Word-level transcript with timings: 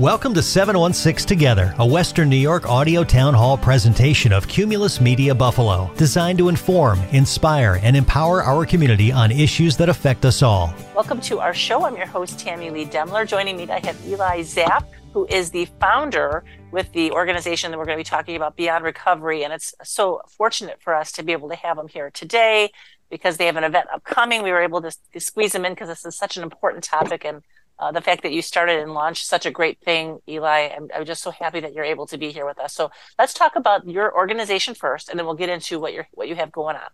Welcome 0.00 0.32
to 0.32 0.42
716 0.42 1.28
Together, 1.28 1.74
a 1.78 1.84
Western 1.84 2.30
New 2.30 2.36
York 2.36 2.66
audio 2.66 3.04
town 3.04 3.34
hall 3.34 3.58
presentation 3.58 4.32
of 4.32 4.48
Cumulus 4.48 4.98
Media 4.98 5.34
Buffalo, 5.34 5.92
designed 5.98 6.38
to 6.38 6.48
inform, 6.48 6.98
inspire, 7.12 7.78
and 7.82 7.94
empower 7.94 8.42
our 8.42 8.64
community 8.64 9.12
on 9.12 9.30
issues 9.30 9.76
that 9.76 9.90
affect 9.90 10.24
us 10.24 10.40
all. 10.40 10.72
Welcome 10.94 11.20
to 11.20 11.40
our 11.40 11.52
show. 11.52 11.84
I'm 11.84 11.98
your 11.98 12.06
host, 12.06 12.38
Tammy 12.38 12.70
Lee 12.70 12.86
Demler. 12.86 13.26
Joining 13.26 13.58
me, 13.58 13.68
I 13.68 13.84
have 13.84 14.06
Eli 14.06 14.40
Zapp, 14.40 14.88
who 15.12 15.26
is 15.26 15.50
the 15.50 15.66
founder 15.78 16.44
with 16.72 16.90
the 16.94 17.10
organization 17.12 17.70
that 17.70 17.76
we're 17.76 17.84
going 17.84 17.98
to 17.98 18.02
be 18.02 18.08
talking 18.08 18.36
about, 18.36 18.56
Beyond 18.56 18.86
Recovery. 18.86 19.42
And 19.42 19.52
it's 19.52 19.74
so 19.84 20.22
fortunate 20.28 20.80
for 20.80 20.94
us 20.94 21.12
to 21.12 21.22
be 21.22 21.32
able 21.32 21.50
to 21.50 21.56
have 21.56 21.76
them 21.76 21.88
here 21.88 22.10
today 22.10 22.72
because 23.10 23.36
they 23.36 23.44
have 23.44 23.56
an 23.56 23.64
event 23.64 23.88
upcoming. 23.92 24.42
We 24.42 24.50
were 24.50 24.62
able 24.62 24.80
to, 24.80 24.96
to 25.12 25.20
squeeze 25.20 25.52
them 25.52 25.66
in 25.66 25.72
because 25.74 25.88
this 25.88 26.06
is 26.06 26.16
such 26.16 26.38
an 26.38 26.42
important 26.42 26.84
topic. 26.84 27.26
And 27.26 27.42
uh, 27.80 27.90
the 27.90 28.00
fact 28.00 28.22
that 28.22 28.32
you 28.32 28.42
started 28.42 28.80
and 28.80 28.92
launched 28.92 29.26
such 29.26 29.46
a 29.46 29.50
great 29.50 29.80
thing, 29.80 30.18
Eli, 30.28 30.68
I'm, 30.76 30.88
I'm, 30.94 31.04
just 31.06 31.22
so 31.22 31.30
happy 31.30 31.60
that 31.60 31.72
you're 31.72 31.84
able 31.84 32.06
to 32.08 32.18
be 32.18 32.30
here 32.30 32.44
with 32.44 32.58
us. 32.58 32.74
So 32.74 32.90
let's 33.18 33.32
talk 33.32 33.56
about 33.56 33.88
your 33.88 34.14
organization 34.14 34.74
first, 34.74 35.08
and 35.08 35.18
then 35.18 35.24
we'll 35.24 35.34
get 35.34 35.48
into 35.48 35.80
what 35.80 35.94
you're 35.94 36.06
what 36.12 36.28
you 36.28 36.34
have 36.36 36.52
going 36.52 36.76
on. 36.76 36.90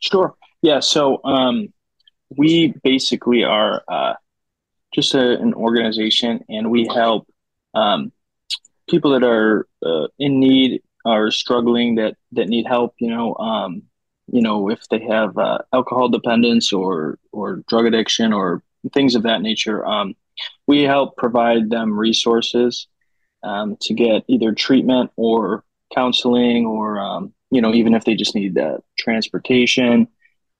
Sure. 0.00 0.34
Yeah. 0.60 0.80
So 0.80 1.20
um, 1.24 1.72
we 2.28 2.74
basically 2.84 3.42
are 3.42 3.82
uh, 3.88 4.14
just 4.92 5.14
a, 5.14 5.38
an 5.40 5.54
organization, 5.54 6.44
and 6.48 6.70
we 6.70 6.86
help 6.94 7.26
um, 7.74 8.12
people 8.88 9.12
that 9.12 9.24
are 9.24 9.66
uh, 9.84 10.08
in 10.18 10.38
need 10.38 10.82
are 11.06 11.30
struggling 11.30 11.94
that 11.96 12.16
that 12.32 12.48
need 12.48 12.66
help 12.66 12.94
you 12.98 13.10
know 13.10 13.34
um, 13.36 13.82
you 14.30 14.42
know 14.42 14.68
if 14.68 14.86
they 14.88 15.00
have 15.00 15.36
uh, 15.38 15.58
alcohol 15.72 16.08
dependence 16.08 16.72
or 16.72 17.18
or 17.32 17.62
drug 17.66 17.86
addiction 17.86 18.32
or 18.32 18.62
things 18.92 19.14
of 19.14 19.22
that 19.24 19.42
nature. 19.42 19.84
Um, 19.84 20.14
we 20.66 20.82
help 20.82 21.16
provide 21.16 21.70
them 21.70 21.96
resources 21.96 22.88
um, 23.42 23.76
to 23.82 23.94
get 23.94 24.24
either 24.28 24.52
treatment 24.52 25.10
or 25.16 25.64
counseling 25.94 26.64
or 26.66 26.98
um, 26.98 27.32
you 27.50 27.60
know 27.60 27.72
even 27.72 27.94
if 27.94 28.04
they 28.04 28.14
just 28.14 28.34
need 28.34 28.58
uh, 28.58 28.78
transportation. 28.98 30.08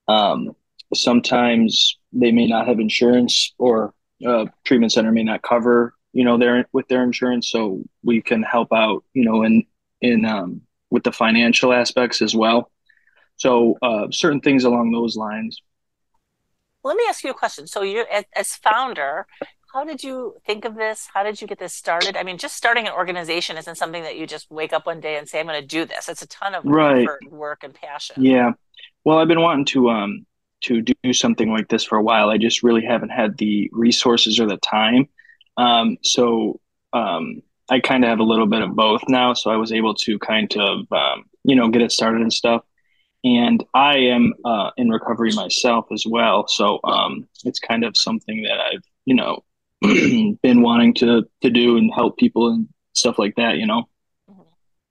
Um, 0.08 0.54
sometimes 0.94 1.96
they 2.12 2.32
may 2.32 2.46
not 2.46 2.66
have 2.66 2.80
insurance 2.80 3.54
or 3.58 3.94
uh, 4.26 4.46
treatment 4.64 4.92
center 4.92 5.10
may 5.12 5.24
not 5.24 5.42
cover 5.42 5.94
you 6.12 6.24
know 6.24 6.38
their 6.38 6.66
with 6.72 6.88
their 6.88 7.02
insurance. 7.02 7.50
So 7.50 7.82
we 8.02 8.22
can 8.22 8.42
help 8.42 8.72
out 8.72 9.04
you 9.14 9.24
know 9.24 9.42
in 9.42 9.64
in 10.00 10.24
um, 10.24 10.62
with 10.90 11.04
the 11.04 11.12
financial 11.12 11.72
aspects 11.72 12.20
as 12.22 12.34
well. 12.34 12.70
So 13.36 13.76
uh, 13.82 14.08
certain 14.10 14.40
things 14.40 14.64
along 14.64 14.92
those 14.92 15.16
lines 15.16 15.60
let 16.84 16.96
me 16.96 17.04
ask 17.08 17.24
you 17.24 17.30
a 17.30 17.34
question. 17.34 17.66
So 17.66 17.82
you 17.82 18.04
as, 18.10 18.24
as 18.34 18.56
founder 18.56 19.26
how 19.72 19.84
did 19.84 20.04
you 20.04 20.34
think 20.44 20.66
of 20.66 20.74
this? 20.74 21.08
How 21.14 21.22
did 21.22 21.40
you 21.40 21.46
get 21.46 21.58
this 21.58 21.72
started? 21.72 22.16
I 22.16 22.22
mean 22.22 22.38
just 22.38 22.56
starting 22.56 22.86
an 22.86 22.92
organization 22.92 23.56
isn't 23.56 23.76
something 23.76 24.02
that 24.02 24.16
you 24.16 24.26
just 24.26 24.50
wake 24.50 24.72
up 24.72 24.86
one 24.86 25.00
day 25.00 25.16
and 25.16 25.28
say 25.28 25.40
i'm 25.40 25.46
going 25.46 25.60
to 25.60 25.66
do 25.66 25.84
this. 25.84 26.08
It's 26.08 26.22
a 26.22 26.28
ton 26.28 26.54
of 26.54 26.64
right. 26.64 27.08
work 27.30 27.64
and 27.64 27.74
passion. 27.74 28.22
Yeah. 28.22 28.52
Well 29.04 29.18
i've 29.18 29.28
been 29.28 29.40
wanting 29.40 29.64
to 29.66 29.90
um 29.90 30.26
to 30.62 30.80
do 30.80 31.12
something 31.12 31.52
like 31.52 31.68
this 31.68 31.84
for 31.84 31.98
a 31.98 32.02
while. 32.02 32.30
I 32.30 32.38
just 32.38 32.62
really 32.62 32.84
haven't 32.84 33.10
had 33.10 33.36
the 33.36 33.68
resources 33.72 34.40
or 34.40 34.46
the 34.46 34.56
time. 34.58 35.08
Um, 35.56 35.98
so 36.02 36.60
um, 36.92 37.42
I 37.68 37.80
kind 37.80 38.04
of 38.04 38.10
have 38.10 38.20
a 38.20 38.24
little 38.24 38.46
bit 38.46 38.62
of 38.62 38.74
both 38.74 39.02
now. 39.08 39.34
So 39.34 39.50
I 39.50 39.56
was 39.56 39.72
able 39.72 39.94
to 39.94 40.18
kind 40.20 40.54
of, 40.56 40.90
um, 40.92 41.24
you 41.44 41.56
know, 41.56 41.68
get 41.68 41.82
it 41.82 41.92
started 41.92 42.22
and 42.22 42.32
stuff. 42.32 42.64
And 43.24 43.62
I 43.72 43.98
am 43.98 44.32
uh, 44.44 44.70
in 44.76 44.88
recovery 44.88 45.32
myself 45.32 45.86
as 45.92 46.04
well. 46.06 46.48
So 46.48 46.80
um, 46.84 47.28
it's 47.44 47.60
kind 47.60 47.84
of 47.84 47.96
something 47.96 48.42
that 48.42 48.60
I've, 48.60 48.82
you 49.04 49.14
know, 49.14 49.44
been 49.80 50.62
wanting 50.62 50.94
to 50.94 51.24
to 51.40 51.50
do 51.50 51.76
and 51.76 51.92
help 51.92 52.16
people 52.16 52.48
and 52.48 52.68
stuff 52.92 53.18
like 53.18 53.34
that. 53.36 53.58
You 53.58 53.66
know, 53.66 53.84
mm-hmm. 54.30 54.42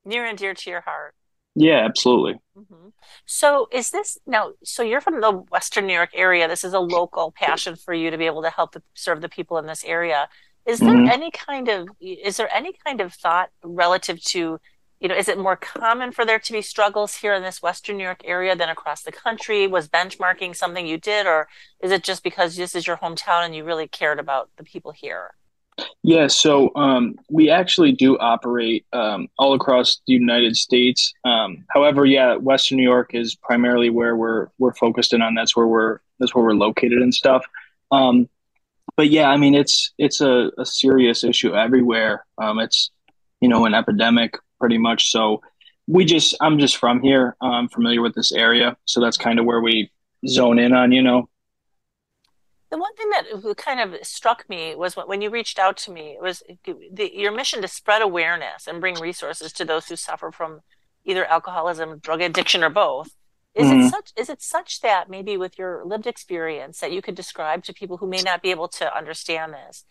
near 0.10 0.26
and 0.26 0.38
dear 0.38 0.54
to 0.54 0.70
your 0.70 0.82
heart. 0.82 1.14
Yeah, 1.56 1.84
absolutely. 1.84 2.36
Mm-hmm. 2.58 2.90
So, 3.26 3.68
is 3.72 3.90
this 3.90 4.18
now? 4.26 4.52
So, 4.64 4.84
you're 4.84 5.02
from 5.02 5.20
the 5.20 5.32
Western 5.32 5.86
New 5.86 5.94
York 5.94 6.12
area. 6.14 6.48
This 6.48 6.64
is 6.64 6.74
a 6.74 6.80
local 6.80 7.32
passion 7.32 7.76
for 7.76 7.94
you 7.94 8.12
to 8.12 8.18
be 8.18 8.26
able 8.26 8.44
to 8.44 8.50
help 8.50 8.72
the, 8.72 8.82
serve 8.94 9.22
the 9.22 9.30
people 9.30 9.58
in 9.58 9.66
this 9.66 9.84
area. 9.84 10.30
Is 10.66 10.80
there 10.80 10.94
mm-hmm. 10.94 11.10
any 11.10 11.32
kind 11.32 11.68
of 11.68 11.90
is 12.00 12.38
there 12.38 12.54
any 12.54 12.74
kind 12.86 13.02
of 13.02 13.14
thought 13.14 13.50
relative 13.64 14.22
to 14.26 14.60
you 15.02 15.08
know, 15.08 15.16
is 15.16 15.28
it 15.28 15.38
more 15.38 15.56
common 15.56 16.12
for 16.12 16.26
there 16.26 16.40
to 16.40 16.54
be 16.54 16.62
struggles 16.62 17.16
here 17.16 17.34
in 17.34 17.42
this 17.42 17.62
Western 17.62 17.98
New 17.98 18.04
York 18.04 18.22
area 18.24 18.56
than 18.56 18.70
across 18.70 19.02
the 19.02 19.12
country? 19.12 19.66
Was 19.66 19.90
benchmarking 19.90 20.56
something 20.56 20.86
you 20.86 21.00
did, 21.00 21.26
or 21.26 21.48
is 21.82 21.92
it 21.92 22.04
just 22.04 22.24
because 22.24 22.56
this 22.56 22.76
is 22.76 22.86
your 22.86 22.98
hometown 22.98 23.44
and 23.44 23.56
you 23.56 23.64
really 23.64 23.88
cared 23.88 24.20
about 24.20 24.52
the 24.58 24.64
people 24.64 24.92
here? 24.92 25.32
Yeah, 26.04 26.28
so 26.28 26.72
um, 26.76 27.16
we 27.32 27.50
actually 27.50 27.94
do 27.94 28.16
operate 28.20 28.86
um, 28.94 29.28
all 29.40 29.56
across 29.56 30.02
the 30.06 30.14
United 30.14 30.56
States. 30.56 31.14
Um, 31.26 31.66
however, 31.70 32.06
yeah, 32.06 32.36
Western 32.36 32.78
New 32.78 32.84
York 32.84 33.16
is 33.16 33.34
primarily 33.34 33.90
where 33.90 34.16
we're 34.16 34.50
we're 34.60 34.76
focused 34.76 35.14
in 35.14 35.24
on. 35.24 35.34
That's 35.34 35.56
where 35.56 35.68
we're 35.68 36.00
that's 36.20 36.36
where 36.36 36.46
we're 36.46 36.54
located 36.54 37.02
and 37.02 37.14
stuff. 37.14 37.44
Um, 37.92 38.30
but 38.96 39.10
yeah, 39.10 39.30
I 39.30 39.38
mean, 39.38 39.56
it's 39.56 39.94
it's 39.98 40.22
a, 40.22 40.52
a 40.60 40.66
serious 40.66 41.24
issue 41.24 41.56
everywhere. 41.56 42.24
Um, 42.38 42.60
it's 42.60 42.92
you 43.40 43.50
know 43.50 43.66
an 43.66 43.74
epidemic 43.74 44.36
pretty 44.62 44.78
much. 44.78 45.12
So 45.12 45.42
we 45.88 46.06
just 46.06 46.36
I'm 46.40 46.58
just 46.60 46.78
from 46.78 47.02
here. 47.02 47.36
I'm 47.42 47.68
familiar 47.68 48.02
with 48.02 48.16
this 48.16 48.32
area, 48.32 48.78
so 48.86 49.02
that's 49.02 49.18
kind 49.18 49.40
of 49.40 49.46
where 49.46 49.60
we 49.60 49.92
zone 50.28 50.60
in 50.60 50.72
on. 50.72 50.94
You 50.94 51.02
know. 51.02 51.28
The 52.70 52.78
one 52.78 52.96
thing 52.96 53.10
that 53.10 53.58
kind 53.58 53.82
of 53.82 54.06
struck 54.06 54.48
me 54.48 54.76
was 54.76 54.96
when 54.96 55.20
you 55.20 55.30
reached 55.30 55.60
out 55.60 55.76
to 55.78 55.92
me 55.92 56.12
it 56.12 56.22
was 56.22 56.42
the, 56.64 57.12
your 57.14 57.34
mission 57.34 57.62
to 57.62 57.68
spread 57.68 58.02
awareness 58.02 58.66
and 58.66 58.80
bring 58.80 58.96
resources 58.96 59.52
to 59.54 59.66
those 59.66 59.88
who 59.88 59.98
suffer 59.98 60.32
from 60.32 60.62
either 61.04 61.26
alcoholism, 61.26 61.98
drug 61.98 62.22
addiction, 62.22 62.64
or 62.64 62.70
both. 62.70 63.10
Is 63.54 63.68
mm-hmm. 63.68 63.88
it 63.88 63.90
such 63.90 64.14
is 64.16 64.30
it 64.30 64.42
such 64.42 64.80
that 64.82 65.10
maybe 65.10 65.36
with 65.36 65.60
your 65.60 65.84
lived 65.84 66.08
experience 66.08 66.80
that 66.80 66.94
you 66.94 67.02
could 67.02 67.16
describe 67.16 67.66
to 67.66 67.74
people 67.74 67.98
who 67.98 68.08
may 68.08 68.22
not 68.22 68.42
be 68.42 68.52
able 68.52 68.70
to 68.70 68.98
understand 68.98 69.54
this? 69.54 69.84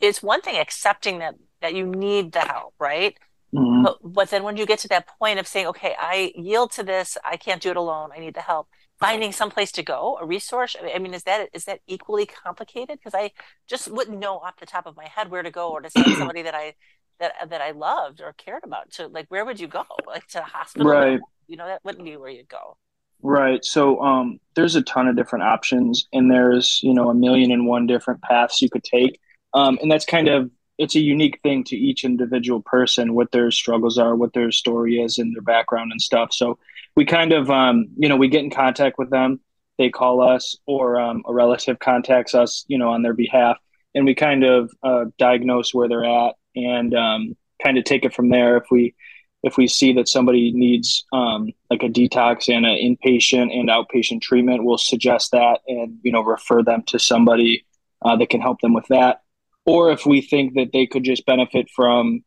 It's 0.00 0.22
one 0.22 0.40
thing 0.40 0.56
accepting 0.56 1.20
that 1.20 1.36
that 1.60 1.74
you 1.74 1.86
need 1.86 2.32
the 2.32 2.40
help, 2.40 2.74
right? 2.80 3.16
Mm-hmm. 3.56 3.82
But, 3.84 3.98
but 4.02 4.30
then 4.30 4.42
when 4.42 4.56
you 4.56 4.66
get 4.66 4.80
to 4.80 4.88
that 4.88 5.08
point 5.18 5.38
of 5.38 5.46
saying, 5.46 5.66
okay, 5.68 5.94
I 5.98 6.32
yield 6.34 6.72
to 6.72 6.82
this, 6.82 7.16
I 7.24 7.36
can't 7.36 7.62
do 7.62 7.70
it 7.70 7.76
alone, 7.76 8.10
I 8.14 8.20
need 8.20 8.34
the 8.34 8.40
help. 8.40 8.68
Finding 8.98 9.32
some 9.32 9.50
place 9.50 9.72
to 9.72 9.82
go, 9.82 10.18
a 10.20 10.24
resource. 10.24 10.74
I 10.82 10.98
mean, 10.98 11.12
is 11.12 11.24
that 11.24 11.50
is 11.52 11.66
that 11.66 11.80
equally 11.86 12.24
complicated? 12.24 12.98
Because 12.98 13.14
I 13.14 13.32
just 13.68 13.90
wouldn't 13.90 14.18
know 14.18 14.38
off 14.38 14.56
the 14.58 14.64
top 14.64 14.86
of 14.86 14.96
my 14.96 15.06
head 15.06 15.30
where 15.30 15.42
to 15.42 15.50
go 15.50 15.70
or 15.70 15.82
to 15.82 15.90
send 15.90 16.06
somebody 16.16 16.40
that 16.42 16.54
I 16.54 16.74
that 17.20 17.50
that 17.50 17.60
I 17.60 17.72
loved 17.72 18.22
or 18.22 18.32
cared 18.32 18.64
about. 18.64 18.92
To 18.92 19.08
like, 19.08 19.26
where 19.28 19.44
would 19.44 19.60
you 19.60 19.68
go? 19.68 19.84
Like 20.06 20.26
to 20.28 20.40
a 20.40 20.44
hospital? 20.44 20.88
Right. 20.88 21.20
You 21.46 21.58
know, 21.58 21.66
that 21.66 21.84
wouldn't 21.84 22.06
be 22.06 22.16
where 22.16 22.30
you'd 22.30 22.48
go. 22.48 22.78
Right. 23.20 23.62
So 23.66 24.00
um, 24.00 24.38
there's 24.54 24.76
a 24.76 24.82
ton 24.82 25.08
of 25.08 25.16
different 25.16 25.44
options, 25.44 26.08
and 26.14 26.30
there's 26.30 26.80
you 26.82 26.94
know 26.94 27.10
a 27.10 27.14
million 27.14 27.50
and 27.50 27.66
one 27.66 27.86
different 27.86 28.22
paths 28.22 28.62
you 28.62 28.70
could 28.70 28.84
take, 28.84 29.20
um, 29.52 29.78
and 29.82 29.90
that's 29.90 30.06
kind 30.06 30.28
of 30.28 30.50
it's 30.78 30.94
a 30.94 31.00
unique 31.00 31.40
thing 31.42 31.64
to 31.64 31.76
each 31.76 32.04
individual 32.04 32.60
person 32.60 33.14
what 33.14 33.32
their 33.32 33.50
struggles 33.50 33.98
are, 33.98 34.14
what 34.14 34.32
their 34.32 34.50
story 34.50 35.00
is, 35.00 35.18
and 35.18 35.34
their 35.34 35.42
background 35.42 35.90
and 35.92 36.00
stuff. 36.00 36.32
So 36.32 36.58
we 36.94 37.04
kind 37.04 37.32
of 37.32 37.50
um, 37.50 37.88
you 37.96 38.08
know 38.08 38.16
we 38.16 38.28
get 38.28 38.44
in 38.44 38.50
contact 38.50 38.98
with 38.98 39.10
them, 39.10 39.40
they 39.78 39.90
call 39.90 40.20
us, 40.20 40.56
or 40.66 41.00
um, 41.00 41.22
a 41.26 41.32
relative 41.32 41.78
contacts 41.78 42.34
us, 42.34 42.64
you 42.68 42.78
know, 42.78 42.90
on 42.90 43.02
their 43.02 43.14
behalf, 43.14 43.58
and 43.94 44.04
we 44.04 44.14
kind 44.14 44.44
of 44.44 44.70
uh, 44.82 45.06
diagnose 45.18 45.72
where 45.72 45.88
they're 45.88 46.04
at 46.04 46.34
and 46.54 46.94
um, 46.94 47.36
kind 47.62 47.78
of 47.78 47.84
take 47.84 48.04
it 48.04 48.14
from 48.14 48.28
there. 48.28 48.56
If 48.56 48.64
we 48.70 48.94
if 49.42 49.56
we 49.56 49.68
see 49.68 49.92
that 49.92 50.08
somebody 50.08 50.50
needs 50.52 51.04
um, 51.12 51.52
like 51.70 51.82
a 51.82 51.88
detox 51.88 52.52
and 52.54 52.66
an 52.66 52.76
inpatient 52.76 53.56
and 53.56 53.68
outpatient 53.68 54.20
treatment, 54.20 54.64
we'll 54.64 54.78
suggest 54.78 55.30
that 55.32 55.60
and 55.68 55.98
you 56.02 56.12
know 56.12 56.22
refer 56.22 56.62
them 56.62 56.82
to 56.88 56.98
somebody 56.98 57.64
uh, 58.02 58.16
that 58.16 58.28
can 58.28 58.40
help 58.40 58.60
them 58.60 58.74
with 58.74 58.86
that. 58.88 59.22
Or 59.66 59.90
if 59.90 60.06
we 60.06 60.20
think 60.20 60.54
that 60.54 60.70
they 60.72 60.86
could 60.86 61.04
just 61.04 61.26
benefit 61.26 61.68
from 61.74 62.24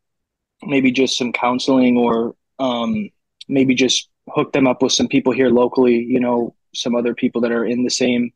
maybe 0.61 0.91
just 0.91 1.17
some 1.17 1.31
counseling 1.31 1.97
or 1.97 2.35
um, 2.59 3.09
maybe 3.47 3.73
just 3.75 4.09
hook 4.29 4.51
them 4.51 4.67
up 4.67 4.83
with 4.83 4.91
some 4.91 5.07
people 5.07 5.33
here 5.33 5.49
locally, 5.49 5.95
you 5.95 6.19
know, 6.19 6.53
some 6.75 6.95
other 6.95 7.15
people 7.15 7.41
that 7.41 7.51
are 7.51 7.65
in 7.65 7.83
the 7.83 7.89
same 7.89 8.31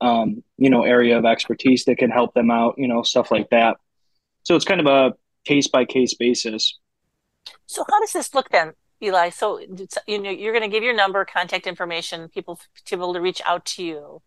um, 0.00 0.42
you 0.56 0.70
know 0.70 0.84
area 0.84 1.18
of 1.18 1.24
expertise 1.24 1.84
that 1.86 1.98
can 1.98 2.10
help 2.10 2.34
them 2.34 2.50
out, 2.50 2.74
you 2.78 2.88
know, 2.88 3.02
stuff 3.02 3.30
like 3.30 3.50
that. 3.50 3.76
so 4.42 4.54
it's 4.56 4.64
kind 4.64 4.80
of 4.80 4.86
a 4.86 5.14
case 5.44 5.66
by 5.66 5.84
case 5.84 6.14
basis. 6.14 6.78
So 7.66 7.84
how 7.90 8.00
does 8.00 8.12
this 8.12 8.34
look 8.34 8.50
then, 8.50 8.72
Eli? 9.02 9.30
So 9.30 9.60
you 10.06 10.18
know 10.18 10.30
you're 10.30 10.52
going 10.52 10.68
to 10.68 10.74
give 10.74 10.84
your 10.84 10.94
number, 10.94 11.24
contact 11.24 11.66
information, 11.66 12.28
people 12.28 12.60
to 12.86 12.96
be 12.96 13.00
able 13.02 13.14
to 13.14 13.20
reach 13.20 13.42
out 13.44 13.64
to 13.66 13.82
you. 13.82 14.22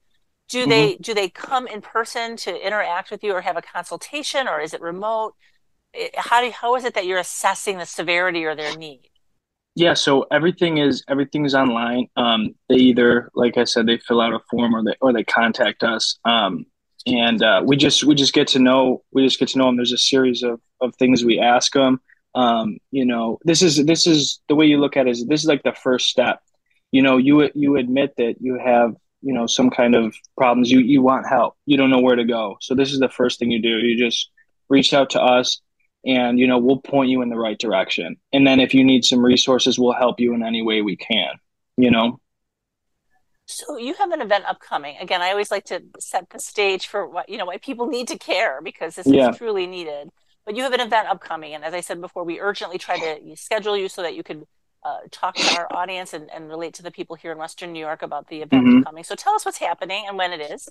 Do 0.52 0.62
mm-hmm. 0.62 0.70
they 0.70 0.96
do 0.98 1.14
they 1.14 1.30
come 1.30 1.66
in 1.66 1.82
person 1.82 2.36
to 2.38 2.68
interact 2.68 3.10
with 3.10 3.24
you, 3.24 3.34
or 3.34 3.42
have 3.42 3.56
a 3.56 3.62
consultation, 3.62 4.50
or 4.50 4.60
is 4.60 4.74
it 4.74 4.82
remote? 4.82 5.34
How 6.18 6.42
do 6.42 6.52
how 6.52 6.76
is 6.76 6.84
it 6.84 6.94
that 6.96 7.06
you're 7.06 7.20
assessing 7.20 7.78
the 7.78 7.86
severity 7.86 8.44
or 8.44 8.54
their 8.54 8.76
need? 8.76 9.08
Yeah, 9.76 9.94
so 9.94 10.28
everything 10.30 10.78
is 10.78 11.06
everything 11.08 11.46
is 11.46 11.56
online. 11.56 12.08
Um, 12.18 12.56
they 12.68 12.76
either, 12.76 13.30
like 13.34 13.58
I 13.58 13.64
said, 13.64 13.88
they 13.88 13.98
fill 13.98 14.20
out 14.20 14.34
a 14.34 14.40
form 14.52 14.76
or 14.76 14.84
they 14.84 14.96
or 15.00 15.14
they 15.14 15.24
contact 15.24 15.84
us. 15.84 16.20
Um, 16.26 16.66
and 17.08 17.42
uh, 17.42 17.64
we 17.66 17.78
just 17.78 18.04
we 18.04 18.14
just 18.14 18.34
get 18.34 18.50
to 18.50 18.60
know 18.60 19.04
we 19.14 19.24
just 19.24 19.40
get 19.40 19.48
to 19.50 19.58
know 19.58 19.68
them. 19.68 19.78
There's 19.78 19.94
a 19.94 19.98
series 19.98 20.44
of 20.44 20.60
of 20.82 20.94
things 20.98 21.24
we 21.24 21.40
ask 21.40 21.72
them. 21.72 22.02
Um, 22.36 22.78
you 22.92 23.06
know, 23.06 23.40
this 23.46 23.62
is 23.62 23.86
this 23.86 24.06
is 24.06 24.42
the 24.50 24.56
way 24.56 24.66
you 24.66 24.80
look 24.80 24.98
at 24.98 25.08
it 25.08 25.12
is 25.12 25.26
this 25.28 25.40
is 25.40 25.48
like 25.48 25.64
the 25.64 25.74
first 25.74 26.08
step. 26.08 26.42
You 26.92 27.02
know, 27.02 27.16
you 27.16 27.50
you 27.56 27.78
admit 27.78 28.16
that 28.18 28.36
you 28.42 28.60
have 28.62 28.96
you 29.22 29.34
know 29.34 29.48
some 29.48 29.70
kind 29.70 29.96
of 29.96 30.16
problems. 30.38 30.70
You 30.70 30.80
you 30.80 31.02
want 31.02 31.28
help. 31.28 31.56
You 31.66 31.78
don't 31.78 31.90
know 31.90 32.00
where 32.00 32.16
to 32.16 32.26
go. 32.26 32.58
So 32.62 32.76
this 32.76 32.92
is 32.92 33.00
the 33.00 33.10
first 33.10 33.40
thing 33.40 33.52
you 33.52 33.62
do. 33.62 33.80
You 33.80 33.98
just 33.98 34.30
reach 34.70 34.94
out 34.94 35.10
to 35.12 35.22
us, 35.22 35.62
and 36.06 36.40
you 36.40 36.48
know 36.48 36.58
we'll 36.58 36.80
point 36.80 37.10
you 37.10 37.22
in 37.22 37.30
the 37.30 37.38
right 37.38 37.58
direction. 37.58 38.18
And 38.34 38.46
then 38.46 38.60
if 38.60 38.74
you 38.74 38.84
need 38.84 39.06
some 39.06 39.24
resources, 39.24 39.80
we'll 39.80 39.94
help 39.94 40.20
you 40.20 40.34
in 40.34 40.44
any 40.44 40.62
way 40.62 40.82
we 40.82 40.96
can. 40.96 41.34
You 41.78 41.92
know. 41.92 42.20
So 43.46 43.78
you 43.78 43.94
have 43.96 44.12
an 44.12 44.22
event 44.22 44.46
upcoming. 44.46 44.96
Again, 45.02 45.22
I 45.22 45.32
always 45.32 45.52
like 45.52 45.66
to 45.66 45.84
set 46.00 46.30
the 46.30 46.40
stage 46.40 46.88
for 46.88 47.08
what 47.08 47.30
you 47.30 47.38
know 47.38 47.46
why 47.46 47.58
people 47.58 47.88
need 47.88 48.08
to 48.10 48.18
care 48.18 48.62
because 48.62 48.96
this 48.96 49.08
yeah. 49.08 49.30
is 49.30 49.38
truly 49.38 49.68
needed. 49.68 50.10
But 50.46 50.56
you 50.56 50.64
have 50.64 50.74
an 50.74 50.80
event 50.80 51.08
upcoming, 51.08 51.54
and 51.54 51.64
as 51.64 51.74
I 51.74 51.82
said 51.82 52.02
before, 52.02 52.24
we 52.24 52.40
urgently 52.40 52.80
try 52.80 52.98
to 52.98 53.36
schedule 53.36 53.78
you 53.78 53.88
so 53.88 54.02
that 54.02 54.16
you 54.16 54.24
could 54.24 54.46
uh, 54.84 55.00
talk 55.12 55.36
to 55.36 55.56
our 55.58 55.68
audience 55.72 56.14
and, 56.14 56.30
and, 56.32 56.50
relate 56.50 56.74
to 56.74 56.84
the 56.84 56.92
people 56.92 57.16
here 57.16 57.32
in 57.32 57.38
Western 57.38 57.72
New 57.72 57.80
York 57.80 58.02
about 58.02 58.28
the 58.30 58.42
event 58.42 58.66
mm-hmm. 58.66 58.82
coming. 58.82 59.04
So 59.04 59.14
tell 59.16 59.34
us 59.36 59.46
what's 59.46 59.60
happening 59.60 60.06
and 60.08 60.18
when 60.18 60.32
it 60.34 60.42
is. 60.42 60.70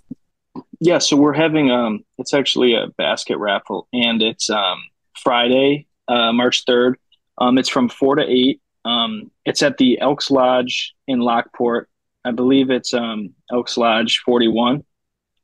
Yeah, 0.80 0.98
so 0.98 1.16
we're 1.16 1.32
having 1.32 1.70
um, 1.70 2.04
it's 2.18 2.34
actually 2.34 2.74
a 2.74 2.88
basket 2.98 3.38
raffle, 3.38 3.86
and 3.92 4.22
it's 4.22 4.50
um 4.50 4.82
Friday, 5.22 5.86
uh, 6.08 6.32
March 6.32 6.64
third. 6.66 6.98
Um, 7.38 7.58
it's 7.58 7.68
from 7.68 7.88
four 7.88 8.16
to 8.16 8.22
eight. 8.22 8.60
Um, 8.84 9.30
it's 9.44 9.62
at 9.62 9.78
the 9.78 10.00
Elks 10.00 10.30
Lodge 10.30 10.94
in 11.06 11.20
Lockport. 11.20 11.88
I 12.24 12.32
believe 12.32 12.70
it's 12.70 12.92
um, 12.94 13.34
Elks 13.50 13.76
Lodge 13.76 14.18
41. 14.24 14.84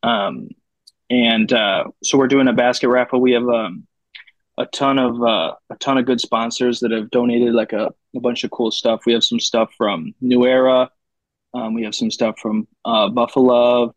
Um, 0.02 0.48
and 1.08 1.52
uh, 1.52 1.84
so 2.02 2.18
we're 2.18 2.26
doing 2.26 2.48
a 2.48 2.52
basket 2.52 2.88
raffle. 2.88 3.20
We 3.20 3.32
have 3.32 3.48
um, 3.48 3.86
a 4.58 4.66
ton 4.66 4.98
of 4.98 5.22
uh, 5.22 5.54
a 5.70 5.76
ton 5.76 5.98
of 5.98 6.06
good 6.06 6.20
sponsors 6.20 6.80
that 6.80 6.90
have 6.90 7.10
donated 7.10 7.52
like 7.52 7.72
a, 7.72 7.92
a 8.14 8.20
bunch 8.20 8.44
of 8.44 8.50
cool 8.50 8.70
stuff. 8.70 9.02
We 9.06 9.12
have 9.12 9.24
some 9.24 9.40
stuff 9.40 9.70
from 9.76 10.14
New 10.20 10.46
Era. 10.46 10.90
Um, 11.54 11.74
we 11.74 11.84
have 11.84 11.94
some 11.94 12.10
stuff 12.10 12.38
from 12.40 12.66
uh, 12.84 13.08
Buffalo, 13.08 13.94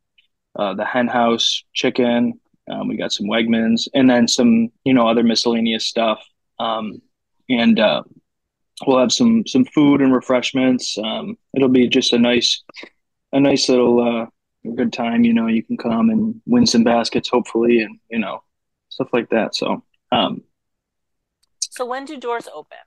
uh, 0.58 0.74
the 0.74 0.86
Hen 0.86 1.08
House 1.08 1.64
Chicken. 1.74 2.40
Um, 2.70 2.88
we 2.88 2.98
got 2.98 3.14
some 3.14 3.28
Wegmans, 3.28 3.88
and 3.94 4.10
then 4.10 4.28
some 4.28 4.70
you 4.84 4.94
know 4.94 5.08
other 5.08 5.24
miscellaneous 5.24 5.86
stuff. 5.86 6.24
Um, 6.60 7.02
and 7.50 7.80
uh, 7.80 8.04
we'll 8.86 9.00
have 9.00 9.14
some 9.14 9.48
some 9.48 9.66
food 9.66 10.02
and 10.02 10.14
refreshments. 10.14 10.98
Um, 10.98 11.38
it'll 11.56 11.70
be 11.70 11.88
just 11.88 12.12
a 12.12 12.20
nice 12.20 12.64
a 13.32 13.40
nice 13.40 13.70
little 13.70 14.02
uh, 14.02 14.26
good 14.76 14.92
time. 14.92 15.24
You 15.24 15.34
know, 15.34 15.48
you 15.48 15.64
can 15.64 15.78
come 15.78 16.10
and 16.10 16.42
win 16.46 16.68
some 16.68 16.84
baskets, 16.84 17.30
hopefully, 17.30 17.80
and 17.82 17.98
you 18.10 18.20
know 18.20 18.44
stuff 18.90 19.08
like 19.14 19.30
that. 19.30 19.56
So. 19.56 19.84
Um, 20.12 20.42
so 21.80 21.86
when 21.86 22.04
do 22.04 22.18
doors 22.18 22.46
open? 22.54 22.78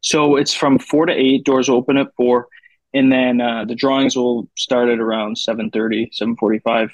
So 0.00 0.36
it's 0.36 0.54
from 0.54 0.78
four 0.78 1.04
to 1.04 1.12
eight. 1.12 1.44
Doors 1.44 1.68
open 1.68 1.98
at 1.98 2.08
four, 2.16 2.48
and 2.94 3.12
then 3.12 3.38
uh, 3.38 3.66
the 3.66 3.74
drawings 3.74 4.16
will 4.16 4.48
start 4.56 4.88
at 4.88 4.98
around 4.98 5.36
7.30, 5.36 6.08
7.45. 6.18 6.88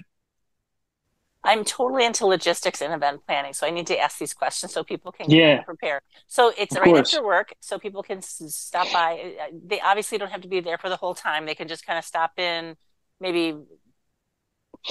I'm 1.45 1.65
totally 1.65 2.05
into 2.05 2.27
logistics 2.27 2.83
and 2.83 2.93
event 2.93 3.21
planning, 3.29 3.53
so 3.53 3.65
I 3.65 3.71
need 3.71 3.87
to 3.87 3.97
ask 3.97 4.19
these 4.19 4.35
questions 4.35 4.73
so 4.73 4.83
people 4.83 5.13
can 5.13 5.31
yeah. 5.31 5.63
prepare. 5.63 6.03
So 6.27 6.53
it's 6.59 6.75
of 6.75 6.83
right 6.83 6.95
course. 6.95 7.15
after 7.15 7.25
work, 7.25 7.55
so 7.61 7.79
people 7.79 8.03
can 8.03 8.23
stop 8.23 8.93
by. 8.93 9.37
Uh, 9.41 9.57
they 9.67 9.81
obviously 9.81 10.19
don't 10.19 10.33
have 10.33 10.41
to 10.41 10.49
be 10.49 10.59
there 10.59 10.79
for 10.79 10.89
the 10.89 10.97
whole 10.97 11.15
time. 11.15 11.47
They 11.47 11.55
can 11.55 11.69
just 11.69 11.87
kind 11.87 11.97
of 11.97 12.05
stop 12.05 12.41
in, 12.41 12.77
maybe 13.21 13.55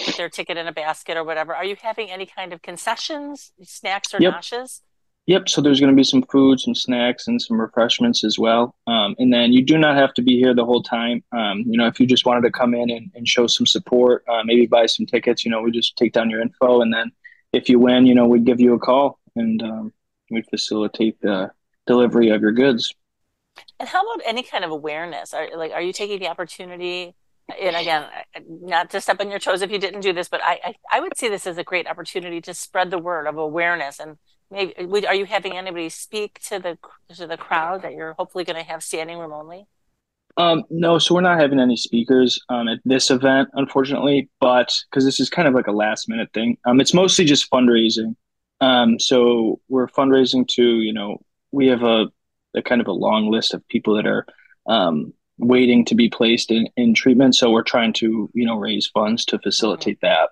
put 0.06 0.16
their 0.16 0.30
ticket 0.30 0.56
in 0.56 0.68
a 0.68 0.72
basket 0.72 1.18
or 1.18 1.26
whatever. 1.26 1.54
Are 1.54 1.66
you 1.66 1.76
having 1.82 2.10
any 2.10 2.26
kind 2.26 2.54
of 2.54 2.62
concessions, 2.62 3.52
snacks, 3.62 4.14
or 4.14 4.22
yep. 4.22 4.36
nashes? 4.36 4.84
Yep. 5.30 5.48
So 5.48 5.62
there's 5.62 5.80
going 5.80 5.92
to 5.92 5.96
be 5.96 6.04
some 6.04 6.24
food, 6.24 6.60
some 6.60 6.74
snacks, 6.74 7.28
and 7.28 7.40
some 7.40 7.62
refreshments 7.62 8.24
as 8.24 8.40
well. 8.40 8.74
Um, 8.88 9.14
and 9.20 9.32
then 9.32 9.54
you 9.54 9.64
do 9.64 9.78
not 9.78 9.96
have 9.96 10.12
to 10.16 10.24
be 10.24 10.40
here 10.40 10.56
the 10.56 10.66
whole 10.66 10.82
time. 10.82 11.24
Um, 11.32 11.60
you 11.68 11.78
know, 11.78 11.86
if 11.86 12.00
you 12.00 12.08
just 12.08 12.26
wanted 12.26 12.42
to 12.42 12.52
come 12.52 12.74
in 12.74 12.90
and, 12.90 13.12
and 13.14 13.28
show 13.28 13.46
some 13.46 13.68
support, 13.68 14.24
uh, 14.28 14.42
maybe 14.44 14.66
buy 14.66 14.88
some 14.88 15.06
tickets, 15.06 15.46
you 15.46 15.52
know, 15.52 15.62
we 15.62 15.70
just 15.70 15.96
take 15.98 16.14
down 16.14 16.32
your 16.32 16.42
info. 16.42 16.82
And 16.82 16.92
then 16.92 17.12
if 17.54 17.70
you 17.70 17.78
win, 17.78 18.08
you 18.08 18.16
know, 18.16 18.26
we'd 18.26 18.44
give 18.44 18.60
you 18.60 18.74
a 18.74 18.80
call 18.80 19.20
and 19.36 19.62
um, 19.62 19.94
we'd 20.32 20.50
facilitate 20.50 21.22
the 21.22 21.52
delivery 21.86 22.30
of 22.30 22.42
your 22.42 22.52
goods. 22.52 22.92
And 23.80 23.88
how 23.88 24.02
about 24.02 24.26
any 24.26 24.42
kind 24.42 24.66
of 24.66 24.72
awareness? 24.72 25.36
Are 25.36 25.48
like, 25.56 25.74
are 25.74 25.82
you 25.82 25.94
taking 25.94 26.18
the 26.18 26.28
opportunity? 26.30 27.14
And 27.62 27.76
again, 27.76 28.06
not 28.48 28.90
to 28.90 29.02
step 29.02 29.22
on 29.22 29.30
your 29.30 29.38
toes 29.38 29.62
if 29.62 29.70
you 29.70 29.78
didn't 29.78 30.02
do 30.02 30.12
this, 30.12 30.28
but 30.28 30.42
I, 30.44 30.60
I, 30.64 30.74
I 30.92 31.00
would 31.02 31.16
see 31.16 31.30
this 31.30 31.46
as 31.46 31.60
a 31.60 31.64
great 31.64 31.86
opportunity 31.86 32.42
to 32.42 32.56
spread 32.56 32.90
the 32.90 32.98
word 32.98 33.28
of 33.28 33.38
awareness 33.38 34.00
and 34.00 34.18
maybe 34.52 34.74
are 35.08 35.16
you 35.16 35.26
having 35.26 35.58
anybody 35.58 35.90
speak 35.90 36.40
to 36.48 36.60
the 36.60 36.78
to 37.16 37.28
the 37.28 37.38
crowd 37.38 37.82
that 37.84 37.94
you're 37.94 38.14
hopefully 38.14 38.44
going 38.44 38.56
to 38.56 38.70
have 38.70 38.84
standing 38.84 39.18
room 39.18 39.34
only? 39.34 39.68
Um, 40.38 40.64
no, 40.70 41.00
so 41.00 41.16
we're 41.16 41.22
not 41.22 41.40
having 41.40 41.60
any 41.60 41.76
speakers 41.76 42.40
um, 42.50 42.70
at 42.70 42.80
this 42.86 43.12
event, 43.12 43.50
unfortunately, 43.54 44.30
but 44.40 44.74
because 44.90 45.04
this 45.04 45.20
is 45.20 45.30
kind 45.30 45.48
of 45.48 45.54
like 45.54 45.68
a 45.68 45.72
last 45.72 46.08
minute 46.08 46.30
thing. 46.34 46.58
Um, 46.66 46.80
it's 46.80 46.94
mostly 46.94 47.26
just 47.26 47.52
fundraising. 47.52 48.16
Um, 48.62 49.00
so 49.00 49.60
we're 49.68 49.88
fundraising 49.88 50.48
to, 50.50 50.64
you 50.64 50.94
know, 50.94 51.18
we 51.52 51.68
have 51.68 51.84
a, 51.84 52.08
a 52.56 52.62
kind 52.62 52.80
of 52.80 52.88
a 52.88 52.94
long 52.94 53.30
list 53.30 53.54
of 53.54 53.68
people 53.68 53.96
that 53.96 54.06
are 54.06 54.26
um, 54.68 55.14
waiting 55.38 55.84
to 55.86 55.96
be 55.96 56.10
placed 56.10 56.52
in, 56.52 56.68
in 56.78 56.94
treatment. 56.94 57.36
So 57.36 57.52
we're 57.52 57.64
trying 57.64 57.94
to, 57.94 58.30
you 58.34 58.46
know, 58.46 58.56
raise 58.56 58.88
funds 58.88 59.26
to 59.26 59.40
facilitate 59.40 59.98
mm-hmm. 59.98 60.08
that. 60.08 60.30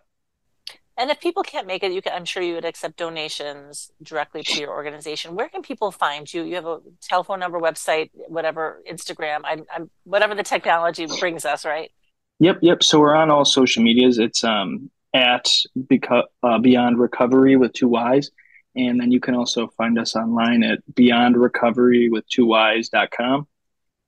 And 0.97 1.11
if 1.11 1.19
people 1.19 1.43
can't 1.43 1.67
make 1.67 1.83
it, 1.83 1.91
you 1.91 2.01
can, 2.01 2.13
I'm 2.13 2.25
sure 2.25 2.41
you 2.41 2.55
would 2.55 2.65
accept 2.65 2.97
donations 2.97 3.91
directly 4.01 4.41
to 4.41 4.59
your 4.59 4.71
organization. 4.71 5.35
Where 5.35 5.47
can 5.47 5.61
people 5.61 5.91
find 5.91 6.31
you? 6.31 6.43
You 6.43 6.55
have 6.55 6.65
a 6.65 6.79
telephone 7.01 7.39
number, 7.39 7.59
website, 7.59 8.09
whatever, 8.13 8.81
Instagram, 8.89 9.41
I'm, 9.43 9.65
I'm 9.71 9.91
whatever 10.05 10.33
the 10.33 10.43
technology 10.43 11.05
brings 11.19 11.45
us, 11.45 11.65
right? 11.65 11.91
Yep, 12.39 12.59
yep. 12.61 12.83
So 12.83 12.99
we're 12.99 13.15
on 13.15 13.29
all 13.29 13.45
social 13.45 13.83
medias. 13.83 14.17
It's 14.17 14.43
um, 14.43 14.89
at 15.13 15.47
Beco- 15.77 16.25
uh, 16.41 16.57
Beyond 16.59 16.99
Recovery 16.99 17.57
with 17.57 17.73
two 17.73 17.89
Y's. 17.89 18.31
And 18.75 18.99
then 18.99 19.11
you 19.11 19.19
can 19.19 19.35
also 19.35 19.67
find 19.69 19.97
us 19.99 20.15
online 20.15 20.63
at 20.63 20.79
Beyond 20.95 21.37
Recovery 21.37 22.09
with 22.09 22.27
two 22.27 22.45
Y's.com. 22.47 23.47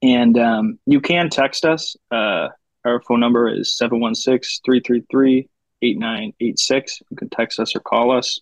And 0.01 0.37
um, 0.37 0.79
you 0.85 1.01
can 1.01 1.29
text 1.29 1.65
us. 1.65 1.95
Uh, 2.09 2.49
our 2.85 3.01
phone 3.01 3.19
number 3.19 3.49
is 3.49 3.75
716 3.77 4.61
333 4.63 5.49
8986. 5.81 7.01
You 7.09 7.17
can 7.17 7.29
text 7.29 7.59
us 7.59 7.75
or 7.75 7.79
call 7.79 8.11
us. 8.11 8.39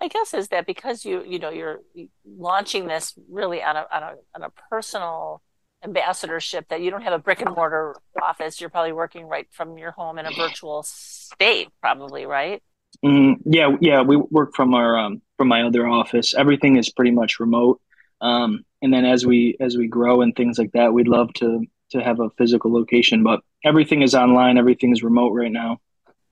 My 0.00 0.08
guess 0.08 0.34
is 0.34 0.48
that 0.48 0.66
because 0.66 1.04
you 1.04 1.24
you 1.24 1.38
know 1.38 1.50
you're 1.50 1.80
launching 2.26 2.88
this 2.88 3.14
really 3.30 3.62
on 3.62 3.76
a 3.76 3.86
on 3.92 4.02
a 4.02 4.14
on 4.34 4.42
a 4.42 4.50
personal 4.68 5.40
ambassadorship 5.84 6.68
that 6.68 6.80
you 6.80 6.90
don't 6.90 7.02
have 7.02 7.12
a 7.12 7.18
brick 7.18 7.40
and 7.40 7.54
mortar 7.54 7.94
office. 8.20 8.60
You're 8.60 8.70
probably 8.70 8.92
working 8.92 9.26
right 9.26 9.46
from 9.50 9.78
your 9.78 9.92
home 9.92 10.18
in 10.18 10.26
a 10.26 10.32
virtual 10.32 10.82
state, 10.82 11.68
probably, 11.80 12.26
right? 12.26 12.62
Mm, 13.04 13.36
yeah, 13.44 13.76
yeah. 13.80 14.02
We 14.02 14.16
work 14.16 14.54
from 14.54 14.74
our 14.74 14.98
um, 14.98 15.22
from 15.36 15.48
my 15.48 15.62
other 15.62 15.86
office. 15.86 16.34
Everything 16.34 16.76
is 16.76 16.90
pretty 16.90 17.10
much 17.10 17.38
remote. 17.38 17.80
Um, 18.20 18.64
and 18.82 18.92
then 18.92 19.04
as 19.04 19.26
we 19.26 19.56
as 19.60 19.76
we 19.76 19.86
grow 19.86 20.22
and 20.22 20.34
things 20.34 20.58
like 20.58 20.72
that, 20.72 20.92
we'd 20.92 21.08
love 21.08 21.32
to 21.34 21.64
to 21.90 22.02
have 22.02 22.20
a 22.20 22.30
physical 22.30 22.72
location, 22.72 23.22
but 23.22 23.40
everything 23.64 24.02
is 24.02 24.14
online. 24.14 24.58
Everything 24.58 24.92
is 24.92 25.02
remote 25.02 25.32
right 25.32 25.52
now. 25.52 25.80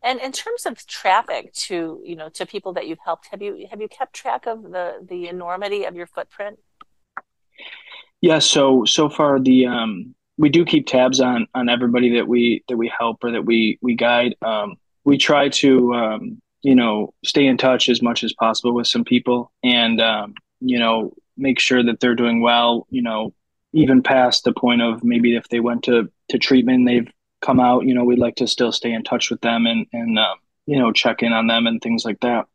And 0.02 0.20
in 0.20 0.32
terms 0.32 0.66
of 0.66 0.84
traffic 0.86 1.52
to 1.54 2.00
you 2.04 2.16
know 2.16 2.28
to 2.30 2.46
people 2.46 2.72
that 2.74 2.86
you've 2.88 2.98
helped, 3.04 3.28
have 3.30 3.40
you 3.42 3.66
have 3.70 3.80
you 3.80 3.88
kept 3.88 4.14
track 4.14 4.46
of 4.46 4.62
the 4.62 5.04
the 5.08 5.28
enormity 5.28 5.84
of 5.84 5.94
your 5.94 6.06
footprint? 6.06 6.58
Yeah. 8.20 8.40
So 8.40 8.84
so 8.84 9.08
far 9.08 9.38
the 9.38 9.66
um, 9.66 10.14
we 10.38 10.48
do 10.48 10.64
keep 10.64 10.86
tabs 10.86 11.20
on 11.20 11.46
on 11.54 11.68
everybody 11.68 12.16
that 12.16 12.26
we 12.26 12.64
that 12.68 12.76
we 12.76 12.92
help 12.96 13.22
or 13.22 13.30
that 13.32 13.44
we 13.44 13.78
we 13.80 13.94
guide. 13.94 14.34
Um, 14.42 14.76
we 15.04 15.18
try 15.18 15.48
to 15.48 15.94
um, 15.94 16.42
you 16.62 16.74
know 16.74 17.14
stay 17.24 17.46
in 17.46 17.56
touch 17.56 17.88
as 17.88 18.02
much 18.02 18.24
as 18.24 18.32
possible 18.32 18.74
with 18.74 18.88
some 18.88 19.04
people 19.04 19.52
and 19.62 20.00
um, 20.00 20.34
you 20.60 20.78
know 20.78 21.14
make 21.36 21.60
sure 21.60 21.82
that 21.82 22.00
they're 22.00 22.16
doing 22.16 22.40
well. 22.40 22.86
You 22.90 23.02
know 23.02 23.34
even 23.72 24.02
past 24.02 24.44
the 24.44 24.52
point 24.52 24.82
of 24.82 25.02
maybe 25.02 25.36
if 25.36 25.48
they 25.48 25.60
went 25.60 25.84
to 25.84 26.10
to 26.28 26.38
treatment 26.38 26.86
they've 26.86 27.10
come 27.42 27.60
out, 27.60 27.84
you 27.84 27.94
know, 27.94 28.04
we'd 28.04 28.18
like 28.18 28.36
to 28.36 28.46
still 28.46 28.72
stay 28.72 28.92
in 28.92 29.02
touch 29.02 29.30
with 29.30 29.40
them 29.42 29.66
and 29.66 29.86
and 29.92 30.18
um, 30.18 30.38
you 30.64 30.78
know 30.78 30.92
check 30.92 31.22
in 31.22 31.32
on 31.32 31.46
them 31.46 31.66
and 31.66 31.82
things 31.82 32.04
like 32.04 32.20
that. 32.20 32.46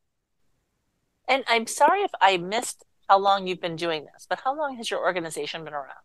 And 1.27 1.43
I'm 1.47 1.67
sorry 1.67 2.01
if 2.01 2.11
I 2.21 2.37
missed 2.37 2.83
how 3.09 3.19
long 3.19 3.47
you've 3.47 3.61
been 3.61 3.75
doing 3.75 4.07
this, 4.13 4.25
but 4.27 4.39
how 4.43 4.57
long 4.57 4.77
has 4.77 4.89
your 4.89 5.01
organization 5.01 5.63
been 5.63 5.73
around? 5.73 6.03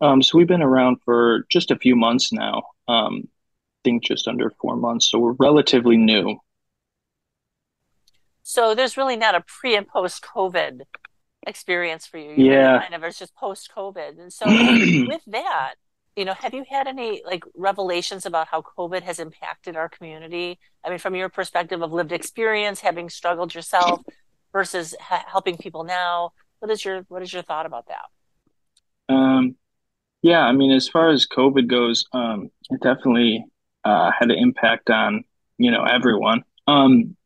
Um, 0.00 0.22
so 0.22 0.38
we've 0.38 0.48
been 0.48 0.62
around 0.62 0.98
for 1.04 1.46
just 1.50 1.70
a 1.70 1.76
few 1.76 1.94
months 1.94 2.32
now. 2.32 2.62
Um, 2.88 3.28
I 3.28 3.80
think 3.84 4.02
just 4.04 4.26
under 4.26 4.50
four 4.60 4.76
months. 4.76 5.10
So 5.10 5.18
we're 5.18 5.32
relatively 5.32 5.96
new. 5.96 6.38
So 8.42 8.74
there's 8.74 8.96
really 8.96 9.16
not 9.16 9.34
a 9.34 9.42
pre 9.46 9.76
and 9.76 9.86
post 9.86 10.22
COVID 10.22 10.82
experience 11.46 12.06
for 12.06 12.18
you. 12.18 12.32
you 12.36 12.50
yeah. 12.50 12.80
Kind 12.80 12.94
of, 12.94 13.04
it's 13.04 13.18
just 13.18 13.34
post 13.34 13.70
COVID. 13.74 14.18
And 14.20 14.32
so 14.32 14.46
with 15.08 15.22
that, 15.26 15.74
you 16.16 16.24
know, 16.24 16.34
have 16.34 16.54
you 16.54 16.64
had 16.68 16.86
any 16.86 17.22
like 17.24 17.44
revelations 17.54 18.24
about 18.24 18.46
how 18.48 18.62
COVID 18.62 19.02
has 19.02 19.18
impacted 19.18 19.76
our 19.76 19.88
community? 19.88 20.58
I 20.84 20.90
mean, 20.90 20.98
from 20.98 21.14
your 21.14 21.28
perspective 21.28 21.82
of 21.82 21.92
lived 21.92 22.12
experience, 22.12 22.80
having 22.80 23.10
struggled 23.10 23.54
yourself 23.54 24.00
versus 24.52 24.94
ha- 25.00 25.24
helping 25.26 25.56
people 25.56 25.84
now, 25.84 26.32
what 26.60 26.70
is 26.70 26.84
your 26.84 27.02
what 27.08 27.22
is 27.22 27.32
your 27.32 27.42
thought 27.42 27.66
about 27.66 27.86
that? 27.88 29.14
Um, 29.14 29.56
yeah, 30.22 30.40
I 30.40 30.52
mean, 30.52 30.70
as 30.70 30.88
far 30.88 31.10
as 31.10 31.26
COVID 31.26 31.68
goes, 31.68 32.06
um, 32.12 32.50
it 32.70 32.80
definitely 32.80 33.44
uh, 33.84 34.10
had 34.16 34.30
an 34.30 34.38
impact 34.38 34.90
on 34.90 35.24
you 35.58 35.70
know 35.70 35.84
everyone. 35.84 36.44
Um, 36.66 37.16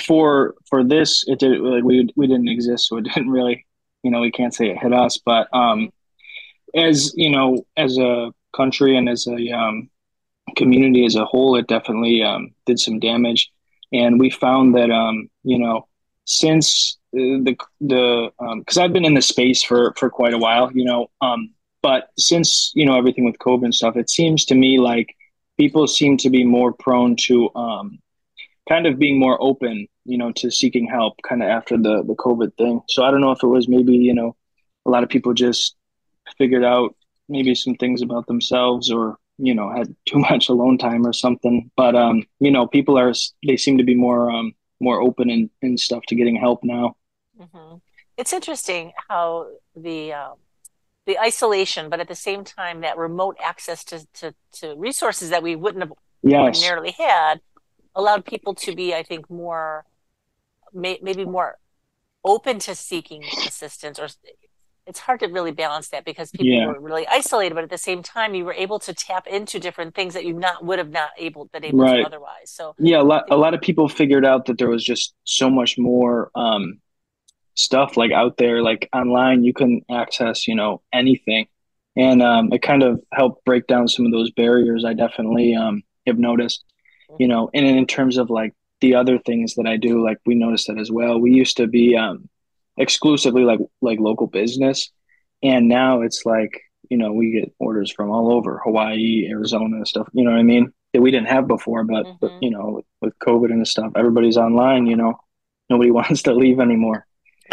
for 0.00 0.54
for 0.68 0.84
this, 0.84 1.24
it 1.26 1.40
did 1.40 1.60
like 1.60 1.82
we 1.82 2.08
we 2.14 2.26
didn't 2.28 2.48
exist, 2.48 2.88
so 2.88 2.98
it 2.98 3.04
didn't 3.04 3.30
really, 3.30 3.66
you 4.04 4.10
know, 4.10 4.20
we 4.20 4.30
can't 4.30 4.54
say 4.54 4.70
it 4.70 4.78
hit 4.78 4.92
us, 4.92 5.18
but 5.18 5.48
um, 5.52 5.90
as 6.76 7.12
you 7.16 7.30
know, 7.30 7.66
as 7.76 7.98
a 7.98 8.32
country 8.54 8.96
and 8.96 9.08
as 9.08 9.26
a 9.26 9.50
um, 9.50 9.90
community 10.56 11.04
as 11.04 11.16
a 11.16 11.24
whole, 11.24 11.56
it 11.56 11.66
definitely 11.66 12.22
um, 12.22 12.54
did 12.66 12.78
some 12.78 13.00
damage. 13.00 13.50
And 13.92 14.20
we 14.20 14.30
found 14.30 14.74
that, 14.74 14.90
um, 14.90 15.28
you 15.42 15.58
know, 15.58 15.88
since 16.24 16.98
the 17.12 17.56
the 17.80 18.30
because 18.58 18.76
um, 18.76 18.82
I've 18.82 18.92
been 18.92 19.04
in 19.04 19.14
the 19.14 19.22
space 19.22 19.62
for 19.62 19.94
for 19.96 20.10
quite 20.10 20.34
a 20.34 20.38
while, 20.38 20.70
you 20.72 20.84
know, 20.84 21.10
um, 21.20 21.50
but 21.82 22.10
since 22.18 22.72
you 22.74 22.84
know 22.84 22.96
everything 22.96 23.24
with 23.24 23.38
COVID 23.38 23.64
and 23.64 23.74
stuff, 23.74 23.96
it 23.96 24.10
seems 24.10 24.44
to 24.46 24.54
me 24.54 24.78
like 24.78 25.14
people 25.56 25.86
seem 25.86 26.16
to 26.18 26.30
be 26.30 26.44
more 26.44 26.72
prone 26.72 27.16
to 27.16 27.50
um, 27.54 27.98
kind 28.68 28.86
of 28.86 28.98
being 28.98 29.18
more 29.18 29.40
open, 29.40 29.86
you 30.04 30.18
know, 30.18 30.32
to 30.32 30.50
seeking 30.50 30.86
help, 30.86 31.14
kind 31.26 31.42
of 31.42 31.48
after 31.48 31.76
the 31.76 32.02
the 32.02 32.16
COVID 32.16 32.56
thing. 32.56 32.80
So 32.88 33.04
I 33.04 33.10
don't 33.10 33.20
know 33.20 33.30
if 33.30 33.42
it 33.42 33.46
was 33.46 33.68
maybe 33.68 33.96
you 33.96 34.14
know 34.14 34.36
a 34.84 34.90
lot 34.90 35.04
of 35.04 35.08
people 35.08 35.32
just 35.32 35.75
figured 36.38 36.64
out 36.64 36.94
maybe 37.28 37.54
some 37.54 37.74
things 37.74 38.02
about 38.02 38.26
themselves 38.26 38.90
or 38.90 39.18
you 39.38 39.54
know 39.54 39.70
had 39.70 39.94
too 40.04 40.18
much 40.30 40.48
alone 40.48 40.78
time 40.78 41.06
or 41.06 41.12
something 41.12 41.70
but 41.76 41.94
um 41.94 42.22
you 42.40 42.50
know 42.50 42.66
people 42.66 42.98
are 42.98 43.12
they 43.46 43.56
seem 43.56 43.78
to 43.78 43.84
be 43.84 43.94
more 43.94 44.30
um 44.30 44.52
more 44.80 45.00
open 45.00 45.30
and, 45.30 45.50
and 45.62 45.80
stuff 45.80 46.02
to 46.06 46.14
getting 46.14 46.36
help 46.36 46.62
now 46.62 46.94
mm-hmm. 47.40 47.76
it's 48.16 48.32
interesting 48.32 48.92
how 49.08 49.46
the 49.74 50.12
um 50.12 50.34
the 51.06 51.18
isolation 51.18 51.88
but 51.88 52.00
at 52.00 52.08
the 52.08 52.14
same 52.14 52.44
time 52.44 52.80
that 52.80 52.96
remote 52.98 53.36
access 53.42 53.84
to 53.84 54.06
to, 54.12 54.34
to 54.52 54.74
resources 54.76 55.30
that 55.30 55.42
we 55.42 55.56
wouldn't 55.56 55.82
have 55.82 55.92
yes. 56.22 56.40
ordinarily 56.40 56.90
had 56.92 57.40
allowed 57.94 58.24
people 58.24 58.54
to 58.54 58.74
be 58.74 58.94
i 58.94 59.02
think 59.02 59.28
more 59.30 59.84
may, 60.72 60.98
maybe 61.02 61.24
more 61.24 61.56
open 62.24 62.58
to 62.58 62.74
seeking 62.74 63.24
assistance 63.46 63.98
or 63.98 64.08
it's 64.86 65.00
hard 65.00 65.20
to 65.20 65.26
really 65.26 65.50
balance 65.50 65.88
that 65.88 66.04
because 66.04 66.30
people 66.30 66.46
yeah. 66.46 66.66
were 66.66 66.80
really 66.80 67.06
isolated, 67.08 67.54
but 67.54 67.64
at 67.64 67.70
the 67.70 67.78
same 67.78 68.02
time, 68.02 68.34
you 68.34 68.44
were 68.44 68.52
able 68.52 68.78
to 68.80 68.94
tap 68.94 69.26
into 69.26 69.58
different 69.58 69.94
things 69.94 70.14
that 70.14 70.24
you 70.24 70.32
not 70.32 70.64
would 70.64 70.78
have 70.78 70.90
not 70.90 71.10
able 71.18 71.46
been 71.46 71.64
able 71.64 71.80
right. 71.80 72.00
to 72.00 72.06
otherwise. 72.06 72.50
So 72.50 72.74
yeah, 72.78 73.00
a 73.00 73.02
lot 73.02 73.24
a 73.30 73.36
lot 73.36 73.54
of 73.54 73.60
people 73.60 73.88
figured 73.88 74.24
out 74.24 74.46
that 74.46 74.58
there 74.58 74.68
was 74.68 74.84
just 74.84 75.14
so 75.24 75.50
much 75.50 75.76
more 75.76 76.30
um, 76.34 76.80
stuff 77.54 77.96
like 77.96 78.12
out 78.12 78.36
there, 78.36 78.62
like 78.62 78.88
online. 78.92 79.42
You 79.42 79.52
can 79.52 79.82
access, 79.90 80.46
you 80.46 80.54
know, 80.54 80.82
anything, 80.92 81.48
and 81.96 82.22
um, 82.22 82.52
it 82.52 82.62
kind 82.62 82.82
of 82.82 83.02
helped 83.12 83.44
break 83.44 83.66
down 83.66 83.88
some 83.88 84.06
of 84.06 84.12
those 84.12 84.30
barriers. 84.30 84.84
I 84.84 84.94
definitely 84.94 85.54
um, 85.54 85.82
have 86.06 86.18
noticed, 86.18 86.64
mm-hmm. 87.10 87.22
you 87.22 87.28
know, 87.28 87.50
and 87.52 87.66
in 87.66 87.86
terms 87.86 88.18
of 88.18 88.30
like 88.30 88.54
the 88.80 88.94
other 88.94 89.18
things 89.18 89.54
that 89.56 89.66
I 89.66 89.78
do, 89.78 90.04
like 90.04 90.18
we 90.26 90.36
noticed 90.36 90.68
that 90.68 90.78
as 90.78 90.92
well. 90.92 91.18
We 91.18 91.32
used 91.32 91.56
to 91.56 91.66
be 91.66 91.96
um, 91.96 92.28
exclusively 92.76 93.42
like 93.42 93.60
like 93.80 93.98
local 94.00 94.26
business. 94.26 94.90
And 95.42 95.68
now 95.68 96.02
it's 96.02 96.24
like 96.24 96.60
you 96.88 96.96
know 96.96 97.12
we 97.12 97.32
get 97.32 97.52
orders 97.58 97.90
from 97.90 98.10
all 98.10 98.32
over 98.32 98.60
hawaii 98.62 99.26
arizona 99.28 99.84
stuff 99.84 100.08
you 100.12 100.22
know 100.22 100.30
what 100.30 100.38
i 100.38 100.44
mean 100.44 100.72
that 100.92 101.02
we 101.02 101.10
didn't 101.10 101.26
have 101.26 101.48
before 101.48 101.82
but, 101.82 102.06
mm-hmm. 102.06 102.16
but 102.20 102.40
you 102.40 102.48
know 102.48 102.70
with, 102.76 102.84
with, 103.00 103.18
covid 103.18 103.50
and 103.50 103.66
stuff 103.66 103.90
everybody's 103.96 104.36
online 104.36 104.86
you 104.86 104.94
know 104.94 105.18
nobody 105.68 105.90
wants 106.00 106.22
to 106.22 106.34
leave 106.34 106.60
anymore. 106.60 107.06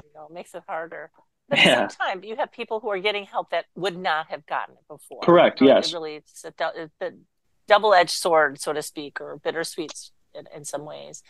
You 0.03 0.11
know, 0.15 0.27
it 0.29 0.33
makes 0.33 0.53
it 0.53 0.63
harder. 0.67 1.11
But 1.49 1.59
at 1.59 1.65
yeah. 1.65 1.85
the 1.85 1.89
same 1.89 1.97
time 1.97 2.23
you 2.23 2.35
have 2.37 2.51
people 2.51 2.79
who 2.79 2.89
are 2.89 2.99
getting 2.99 3.25
help 3.25 3.49
that 3.51 3.65
would 3.75 3.97
not 3.97 4.29
have 4.29 4.45
gotten 4.45 4.75
it 4.75 4.87
before. 4.87 5.21
Correct 5.21 5.61
you 5.61 5.67
know, 5.67 5.75
yes. 5.75 5.93
really 5.93 6.15
it's 6.15 6.45
a, 6.45 6.53
a 7.01 7.11
double-edged 7.67 8.11
sword 8.11 8.59
so 8.59 8.73
to 8.73 8.81
speak 8.81 9.21
or 9.21 9.37
bittersweet 9.37 9.93
in, 10.33 10.45
in 10.55 10.65
some 10.65 10.85
ways 10.85 11.21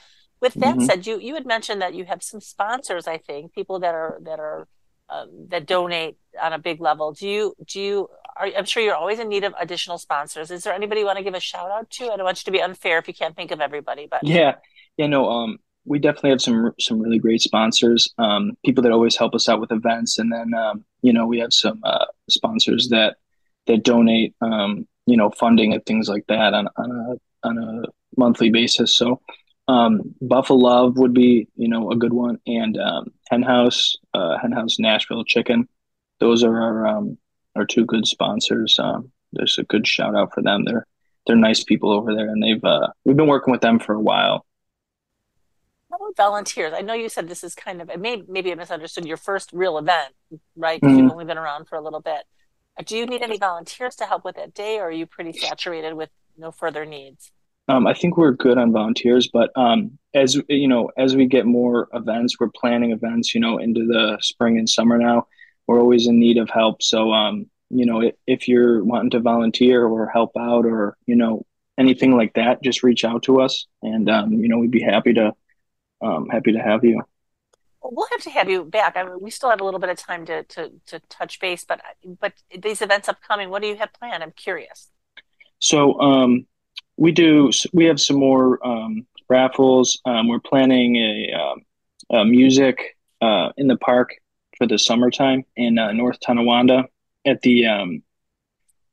with 0.44 0.54
that 0.56 0.76
mm-hmm. 0.76 0.86
said, 0.86 1.08
you 1.08 1.20
you 1.20 1.34
had 1.36 1.46
mentioned 1.46 1.82
that 1.82 1.96
you 1.96 2.04
have 2.04 2.22
some 2.22 2.42
sponsors. 2.42 3.08
I 3.08 3.18
think 3.18 3.54
people 3.54 3.80
that 3.80 3.96
are 3.96 4.20
that 4.24 4.40
are 4.40 4.68
um, 5.10 5.48
that 5.50 5.66
donate 5.66 6.18
on 6.42 6.52
a 6.52 6.60
big 6.60 6.82
level. 6.82 7.14
Do 7.14 7.28
you 7.28 7.56
do 7.66 7.80
you? 7.80 8.10
Are, 8.36 8.48
I'm 8.58 8.66
sure 8.66 8.84
you're 8.84 8.96
always 8.96 9.20
in 9.20 9.30
need 9.30 9.46
of 9.46 9.54
additional 9.58 9.98
sponsors. 9.98 10.52
Is 10.52 10.64
there 10.64 10.74
anybody 10.74 11.00
you 11.00 11.06
want 11.06 11.18
to 11.18 11.24
give 11.24 11.34
a 11.34 11.40
shout 11.40 11.72
out 11.72 11.90
to? 11.92 12.12
I 12.12 12.18
don't 12.18 12.26
want 12.26 12.42
you 12.42 12.46
to 12.46 12.52
be 12.52 12.62
unfair 12.62 12.98
if 12.98 13.08
you 13.08 13.14
can't 13.14 13.36
think 13.36 13.52
of 13.52 13.62
everybody, 13.62 14.06
but 14.12 14.20
yeah, 14.24 14.56
yeah, 14.98 15.08
no. 15.08 15.30
Um, 15.30 15.60
we 15.86 15.98
definitely 15.98 16.32
have 16.32 16.42
some 16.42 16.74
some 16.78 17.00
really 17.00 17.20
great 17.20 17.42
sponsors. 17.42 18.14
Um, 18.18 18.58
people 18.66 18.84
that 18.84 18.92
always 18.92 19.16
help 19.16 19.34
us 19.34 19.48
out 19.48 19.62
with 19.62 19.72
events, 19.72 20.20
and 20.20 20.30
then 20.30 20.54
um, 20.54 20.84
you 21.02 21.14
know 21.14 21.26
we 21.26 21.40
have 21.40 21.54
some 21.54 21.80
uh, 21.86 22.06
sponsors 22.30 22.90
that 22.90 23.16
that 23.68 23.84
donate 23.84 24.36
um, 24.42 24.88
you 25.06 25.16
know 25.16 25.30
funding 25.30 25.72
and 25.74 25.86
things 25.86 26.10
like 26.10 26.26
that 26.28 26.54
on 26.54 26.68
on 26.76 26.92
a 26.92 27.48
on 27.48 27.58
a 27.58 27.84
monthly 28.18 28.50
basis. 28.50 28.98
So 28.98 29.22
um, 29.74 30.16
Buffalo 30.22 30.60
Love 30.60 30.98
would 30.98 31.14
be, 31.14 31.48
you 31.56 31.68
know, 31.68 31.92
a 31.92 31.96
good 31.96 32.14
one, 32.14 32.40
and 32.46 32.78
um, 32.78 33.12
Hen 33.30 33.42
House, 33.42 33.96
uh, 34.14 34.38
Hen 34.38 34.52
House 34.52 34.78
Nashville 34.78 35.24
Chicken. 35.24 35.68
Those 36.20 36.44
are 36.44 36.62
our 36.62 36.88
um, 36.88 37.18
our 37.56 37.66
two 37.66 37.86
good 37.86 38.06
sponsors. 38.06 38.78
Um, 38.78 39.12
there's 39.32 39.58
a 39.58 39.64
good 39.64 39.88
shout 39.88 40.16
out 40.16 40.32
for 40.34 40.44
them. 40.44 40.64
They're 40.64 40.86
they're 41.26 41.36
nice 41.36 41.64
people 41.64 41.92
over 41.92 42.14
there, 42.14 42.28
and 42.28 42.42
they've 42.42 42.64
uh, 42.64 42.88
we've 43.04 43.18
been 43.18 43.28
working 43.28 43.52
with 43.52 43.62
them 43.62 43.80
for 43.80 43.96
a 43.96 44.00
while. 44.00 44.46
How 45.90 45.98
about 45.98 46.16
volunteers? 46.18 46.74
I 46.76 46.82
know 46.82 46.94
you 46.94 47.10
said 47.10 47.28
this 47.28 47.44
is 47.44 47.56
kind 47.56 47.82
of 47.82 47.90
maybe 48.00 48.24
maybe 48.28 48.52
I 48.52 48.56
misunderstood 48.56 49.06
your 49.06 49.18
first 49.18 49.52
real 49.54 49.80
event, 49.80 50.14
right? 50.56 50.82
Mm-hmm. 50.82 51.00
You've 51.00 51.12
only 51.12 51.26
been 51.26 51.40
around 51.40 51.68
for 51.68 51.78
a 51.78 51.82
little 51.82 52.02
bit. 52.02 52.24
Do 52.86 52.96
you 52.98 53.08
need 53.08 53.22
any 53.22 53.38
volunteers 53.38 53.96
to 53.98 54.06
help 54.06 54.24
with 54.24 54.36
that 54.36 54.54
day, 54.54 54.78
or 54.78 54.88
are 54.88 54.92
you 54.92 55.08
pretty 55.08 55.34
saturated 55.34 55.94
with 55.94 56.10
no 56.38 56.52
further 56.52 56.86
needs? 56.86 57.32
Um, 57.70 57.88
I 57.88 57.94
think 57.94 58.18
we're 58.18 58.32
good 58.32 58.58
on 58.58 58.74
volunteers, 58.74 59.30
but 59.32 59.52
um, 59.56 59.98
as 60.14 60.38
you 60.50 60.68
know, 60.68 60.92
as 60.98 61.16
we 61.16 61.26
get 61.28 61.46
more 61.46 61.88
events, 61.94 62.40
we're 62.40 62.50
planning 62.50 62.92
events, 62.92 63.34
you 63.34 63.40
know, 63.40 63.58
into 63.58 63.86
the 63.86 64.18
spring 64.22 64.58
and 64.58 64.70
summer 64.70 64.98
now. 64.98 65.28
We're 65.66 65.80
always 65.80 66.08
in 66.08 66.20
need 66.20 66.38
of 66.38 66.50
help. 66.50 66.84
So, 66.84 67.14
um, 67.14 67.50
you 67.70 67.86
know, 67.86 68.02
if, 68.02 68.16
if 68.28 68.48
you're 68.50 68.84
wanting 68.84 69.12
to 69.12 69.22
volunteer 69.22 69.86
or 69.86 70.10
help 70.10 70.32
out 70.38 70.66
or 70.66 70.98
you 71.06 71.16
know 71.16 71.46
anything 71.78 72.18
like 72.18 72.34
that, 72.34 72.62
just 72.62 72.84
reach 72.84 73.06
out 73.06 73.24
to 73.24 73.40
us, 73.40 73.66
and 73.82 74.10
um, 74.10 74.34
you 74.34 74.50
know, 74.50 74.58
we'd 74.58 74.72
be 74.72 74.84
happy 74.84 75.14
to 75.14 75.34
um, 76.02 76.28
happy 76.30 76.52
to 76.52 76.60
have 76.60 76.84
you. 76.84 77.02
We'll 77.82 78.08
have 78.12 78.22
to 78.22 78.30
have 78.30 78.50
you 78.50 78.66
back. 78.66 78.96
I 78.98 79.04
mean, 79.04 79.20
we 79.22 79.30
still 79.30 79.50
have 79.50 79.62
a 79.62 79.66
little 79.66 79.80
bit 79.80 79.90
of 79.90 79.98
time 79.98 80.26
to 80.26 80.44
to 80.44 80.72
to 80.88 81.00
touch 81.10 81.40
base, 81.40 81.64
but 81.64 81.80
but 82.20 82.34
these 82.62 82.82
events 82.82 83.08
upcoming, 83.08 83.50
what 83.50 83.62
do 83.62 83.70
you 83.70 83.78
have 83.78 83.94
planned? 83.94 84.22
I'm 84.22 84.32
curious. 84.32 84.90
So, 85.60 85.98
um, 86.02 86.46
we 86.98 87.12
do. 87.12 87.52
We 87.74 87.86
have 87.86 88.00
some 88.00 88.18
more 88.18 88.66
um, 88.66 89.06
raffles. 89.30 90.00
Um, 90.06 90.28
we're 90.28 90.40
planning 90.40 90.96
a, 90.96 91.34
um, 91.34 91.62
a 92.12 92.26
music 92.26 92.98
uh, 93.22 93.50
in 93.58 93.68
the 93.68 93.78
park 93.78 94.16
for 94.58 94.68
the 94.68 94.78
summertime 94.78 95.44
in 95.56 95.80
uh, 95.80 95.92
North 95.92 96.20
Tonawanda 96.20 96.86
at 97.26 97.42
the 97.42 97.66
um, 97.68 98.04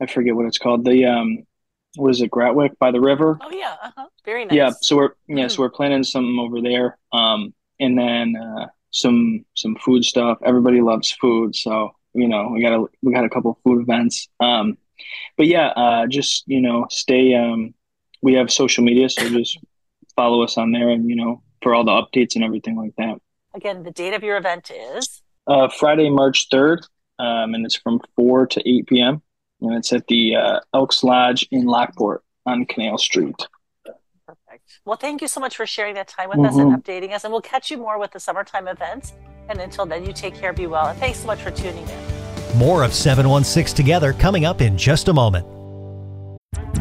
I 0.00 0.06
forget 0.06 0.34
what 0.34 0.46
it's 0.46 0.58
called. 0.58 0.84
The 0.84 1.04
um, 1.04 1.46
what 1.96 2.10
is 2.10 2.20
it, 2.20 2.30
Gratwick 2.30 2.78
by 2.78 2.90
the 2.90 3.00
river? 3.00 3.38
Oh 3.40 3.50
yeah, 3.52 3.76
uh-huh. 3.82 4.06
very 4.24 4.44
nice. 4.44 4.54
Yeah, 4.54 4.70
so 4.80 4.96
we're 4.96 5.10
yeah, 5.26 5.46
mm. 5.46 5.50
so 5.50 5.62
we're 5.62 5.70
planning 5.70 6.02
something 6.04 6.38
over 6.38 6.60
there, 6.60 6.98
um, 7.12 7.52
and 7.78 7.98
then 7.98 8.34
uh, 8.36 8.66
some 8.90 9.44
some 9.54 9.76
food 9.76 10.04
stuff. 10.04 10.38
Everybody 10.44 10.80
loves 10.80 11.10
food, 11.12 11.54
so 11.54 11.90
you 12.14 12.28
know 12.28 12.50
we 12.52 12.62
got 12.62 12.72
a 12.72 12.86
we 13.02 13.12
got 13.12 13.24
a 13.24 13.30
couple 13.30 13.58
food 13.64 13.82
events. 13.82 14.28
Um, 14.40 14.78
but 15.36 15.46
yeah, 15.46 15.68
uh, 15.68 16.06
just 16.06 16.44
you 16.46 16.60
know 16.60 16.86
stay 16.90 17.34
um, 17.34 17.74
we 18.22 18.34
have 18.34 18.50
social 18.50 18.84
media, 18.84 19.08
so 19.08 19.28
just 19.28 19.58
follow 20.16 20.42
us 20.42 20.56
on 20.58 20.72
there, 20.72 20.88
and 20.88 21.08
you 21.08 21.16
know 21.16 21.42
for 21.62 21.74
all 21.74 21.84
the 21.84 21.90
updates 21.90 22.34
and 22.34 22.44
everything 22.44 22.76
like 22.76 22.94
that. 22.96 23.20
Again, 23.54 23.82
the 23.82 23.90
date 23.90 24.14
of 24.14 24.22
your 24.22 24.36
event 24.36 24.70
is 24.70 25.22
uh, 25.46 25.68
Friday, 25.68 26.10
March 26.10 26.48
third, 26.50 26.80
um, 27.18 27.54
and 27.54 27.64
it's 27.64 27.76
from 27.76 28.00
four 28.16 28.46
to 28.46 28.68
eight 28.68 28.86
p.m. 28.86 29.22
and 29.60 29.74
it's 29.74 29.92
at 29.92 30.06
the 30.06 30.36
uh, 30.36 30.60
Elks 30.74 31.02
Lodge 31.02 31.46
in 31.50 31.66
Lockport 31.66 32.22
on 32.46 32.64
Canal 32.66 32.98
Street. 32.98 33.36
Perfect. 34.26 34.80
Well, 34.84 34.96
thank 34.96 35.22
you 35.22 35.28
so 35.28 35.40
much 35.40 35.56
for 35.56 35.66
sharing 35.66 35.94
that 35.94 36.08
time 36.08 36.28
with 36.28 36.38
mm-hmm. 36.38 36.46
us 36.46 36.56
and 36.56 36.72
mm-hmm. 36.72 36.80
updating 36.80 37.12
us. 37.12 37.24
And 37.24 37.32
we'll 37.32 37.40
catch 37.40 37.70
you 37.70 37.78
more 37.78 37.98
with 37.98 38.12
the 38.12 38.20
summertime 38.20 38.68
events. 38.68 39.12
And 39.48 39.60
until 39.60 39.86
then, 39.86 40.06
you 40.06 40.12
take 40.12 40.34
care, 40.34 40.52
be 40.52 40.68
well. 40.68 40.86
And 40.86 40.98
thanks 40.98 41.18
so 41.18 41.26
much 41.26 41.40
for 41.40 41.50
tuning 41.50 41.86
in. 41.88 42.58
More 42.58 42.84
of 42.84 42.94
716 42.94 43.74
Together 43.76 44.12
coming 44.12 44.44
up 44.44 44.60
in 44.60 44.78
just 44.78 45.08
a 45.08 45.12
moment. 45.12 45.59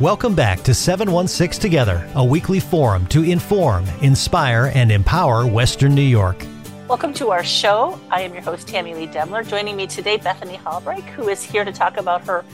Welcome 0.00 0.36
back 0.36 0.62
to 0.62 0.74
716 0.74 1.60
Together, 1.60 2.08
a 2.14 2.24
weekly 2.24 2.60
forum 2.60 3.04
to 3.08 3.24
inform, 3.24 3.84
inspire, 4.00 4.70
and 4.72 4.92
empower 4.92 5.44
Western 5.44 5.92
New 5.92 6.02
York. 6.02 6.46
Welcome 6.86 7.12
to 7.14 7.32
our 7.32 7.42
show. 7.42 7.98
I 8.08 8.20
am 8.20 8.32
your 8.32 8.42
host, 8.42 8.68
Tammy 8.68 8.94
Lee 8.94 9.08
Demler. 9.08 9.44
Joining 9.44 9.74
me 9.74 9.88
today, 9.88 10.16
Bethany 10.16 10.56
Halbreich, 10.56 11.02
who 11.08 11.28
is 11.28 11.42
here 11.42 11.64
to 11.64 11.72
talk 11.72 11.96
about 11.96 12.24
her 12.28 12.44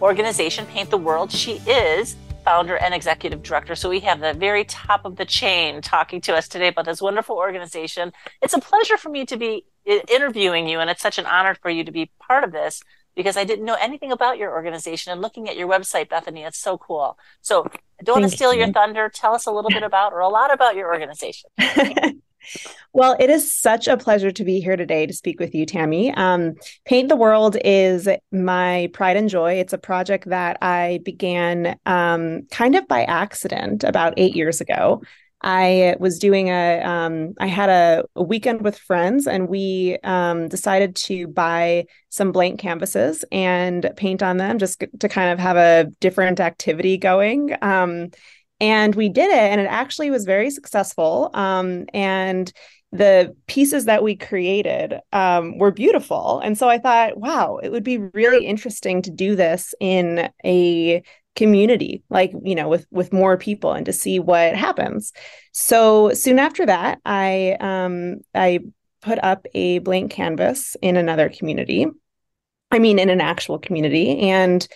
organization, 0.00 0.64
Paint 0.64 0.88
the 0.88 0.96
World. 0.96 1.30
She 1.30 1.56
is 1.66 2.16
founder 2.42 2.78
and 2.78 2.94
executive 2.94 3.42
director. 3.42 3.74
So 3.74 3.90
we 3.90 4.00
have 4.00 4.20
the 4.20 4.32
very 4.32 4.64
top 4.64 5.04
of 5.04 5.16
the 5.16 5.26
chain 5.26 5.82
talking 5.82 6.22
to 6.22 6.34
us 6.34 6.48
today 6.48 6.68
about 6.68 6.86
this 6.86 7.02
wonderful 7.02 7.36
organization. 7.36 8.14
It's 8.40 8.54
a 8.54 8.60
pleasure 8.60 8.96
for 8.96 9.10
me 9.10 9.26
to 9.26 9.36
be 9.36 9.66
interviewing 9.84 10.66
you, 10.66 10.80
and 10.80 10.88
it's 10.88 11.02
such 11.02 11.18
an 11.18 11.26
honor 11.26 11.54
for 11.54 11.70
you 11.70 11.84
to 11.84 11.92
be 11.92 12.10
part 12.18 12.44
of 12.44 12.52
this 12.52 12.82
because 13.14 13.36
I 13.36 13.44
didn't 13.44 13.64
know 13.64 13.76
anything 13.80 14.12
about 14.12 14.38
your 14.38 14.52
organization. 14.52 15.12
And 15.12 15.20
looking 15.20 15.48
at 15.48 15.56
your 15.56 15.68
website, 15.68 16.08
Bethany, 16.08 16.42
it's 16.42 16.58
so 16.58 16.78
cool. 16.78 17.18
So 17.42 17.66
I 18.00 18.02
don't 18.02 18.20
want 18.20 18.30
to 18.30 18.36
steal 18.36 18.52
you. 18.52 18.60
your 18.60 18.72
thunder. 18.72 19.08
Tell 19.08 19.34
us 19.34 19.46
a 19.46 19.52
little 19.52 19.70
bit 19.70 19.82
about 19.82 20.12
or 20.12 20.20
a 20.20 20.28
lot 20.28 20.52
about 20.52 20.74
your 20.74 20.92
organization. 20.92 21.50
well, 22.92 23.16
it 23.18 23.30
is 23.30 23.54
such 23.54 23.88
a 23.88 23.96
pleasure 23.96 24.30
to 24.30 24.44
be 24.44 24.60
here 24.60 24.76
today 24.76 25.06
to 25.06 25.12
speak 25.12 25.40
with 25.40 25.54
you, 25.54 25.66
Tammy. 25.66 26.12
Um, 26.14 26.54
Paint 26.84 27.08
the 27.08 27.16
World 27.16 27.56
is 27.64 28.08
my 28.32 28.90
pride 28.92 29.16
and 29.16 29.28
joy. 29.28 29.54
It's 29.54 29.72
a 29.72 29.78
project 29.78 30.28
that 30.28 30.58
I 30.60 31.00
began 31.04 31.78
um, 31.86 32.46
kind 32.50 32.74
of 32.74 32.86
by 32.88 33.04
accident 33.04 33.84
about 33.84 34.14
eight 34.16 34.34
years 34.34 34.60
ago. 34.60 35.02
I 35.44 35.96
was 36.00 36.18
doing 36.18 36.48
a, 36.48 36.80
um, 36.80 37.34
I 37.38 37.46
had 37.46 37.68
a, 37.68 38.04
a, 38.16 38.22
weekend 38.22 38.62
with 38.62 38.78
friends 38.78 39.26
and 39.26 39.46
we 39.46 39.98
um, 40.02 40.48
decided 40.48 40.96
to 40.96 41.28
buy 41.28 41.84
some 42.08 42.32
blank 42.32 42.58
canvases 42.58 43.26
and 43.30 43.90
paint 43.96 44.22
on 44.22 44.38
them 44.38 44.58
just 44.58 44.82
to 45.00 45.08
kind 45.08 45.32
of 45.32 45.38
have 45.38 45.58
a 45.58 45.90
different 46.00 46.40
activity 46.40 46.96
going. 46.96 47.54
Um, 47.60 48.08
and 48.58 48.94
we 48.94 49.10
did 49.10 49.30
it 49.30 49.36
and 49.36 49.60
it 49.60 49.66
actually 49.66 50.10
was 50.10 50.24
very 50.24 50.50
successful. 50.50 51.30
Um, 51.34 51.84
and 51.92 52.50
the 52.92 53.36
pieces 53.46 53.84
that 53.84 54.02
we 54.02 54.16
created 54.16 54.98
um, 55.12 55.58
were 55.58 55.72
beautiful. 55.72 56.38
And 56.38 56.56
so 56.56 56.70
I 56.70 56.78
thought, 56.78 57.18
wow, 57.18 57.58
it 57.62 57.70
would 57.70 57.84
be 57.84 57.98
really 57.98 58.46
interesting 58.46 59.02
to 59.02 59.10
do 59.10 59.36
this 59.36 59.74
in 59.78 60.30
a 60.42 61.02
community 61.34 62.02
like 62.10 62.32
you 62.42 62.54
know 62.54 62.68
with 62.68 62.86
with 62.90 63.12
more 63.12 63.36
people 63.36 63.72
and 63.72 63.86
to 63.86 63.92
see 63.92 64.18
what 64.18 64.54
happens. 64.54 65.12
So 65.52 66.12
soon 66.12 66.38
after 66.38 66.66
that 66.66 67.00
i 67.04 67.56
um 67.60 68.16
i 68.34 68.60
put 69.02 69.22
up 69.22 69.46
a 69.54 69.80
blank 69.80 70.10
canvas 70.10 70.76
in 70.80 70.96
another 70.96 71.28
community. 71.28 71.86
I 72.70 72.78
mean 72.78 72.98
in 72.98 73.10
an 73.10 73.20
actual 73.20 73.58
community. 73.58 74.18
And 74.30 74.66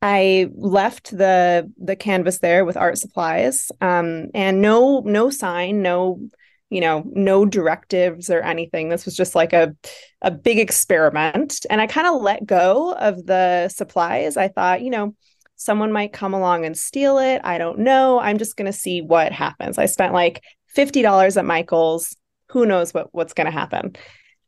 i 0.00 0.48
left 0.54 1.10
the 1.16 1.70
the 1.76 1.96
canvas 1.96 2.38
there 2.38 2.64
with 2.64 2.76
art 2.76 2.96
supplies 2.98 3.72
um 3.80 4.26
and 4.32 4.62
no 4.62 5.00
no 5.04 5.28
sign 5.28 5.82
no 5.82 6.20
you 6.70 6.80
know 6.80 7.02
no 7.06 7.44
directives 7.46 8.30
or 8.30 8.40
anything. 8.40 8.88
This 8.88 9.04
was 9.04 9.16
just 9.16 9.34
like 9.34 9.52
a 9.52 9.74
a 10.22 10.30
big 10.30 10.58
experiment. 10.58 11.64
And 11.70 11.80
i 11.80 11.86
kind 11.86 12.06
of 12.06 12.20
let 12.20 12.44
go 12.44 12.92
of 12.92 13.24
the 13.26 13.68
supplies. 13.68 14.36
I 14.36 14.48
thought 14.48 14.82
you 14.82 14.90
know 14.90 15.14
someone 15.58 15.92
might 15.92 16.12
come 16.14 16.32
along 16.32 16.64
and 16.64 16.76
steal 16.76 17.18
it. 17.18 17.42
I 17.44 17.58
don't 17.58 17.80
know. 17.80 18.18
I'm 18.18 18.38
just 18.38 18.56
going 18.56 18.70
to 18.70 18.78
see 18.78 19.02
what 19.02 19.32
happens. 19.32 19.76
I 19.76 19.86
spent 19.86 20.14
like 20.14 20.42
$50 20.74 21.36
at 21.36 21.44
Michael's. 21.44 22.16
Who 22.50 22.64
knows 22.64 22.94
what 22.94 23.08
what's 23.12 23.34
going 23.34 23.44
to 23.44 23.50
happen? 23.50 23.94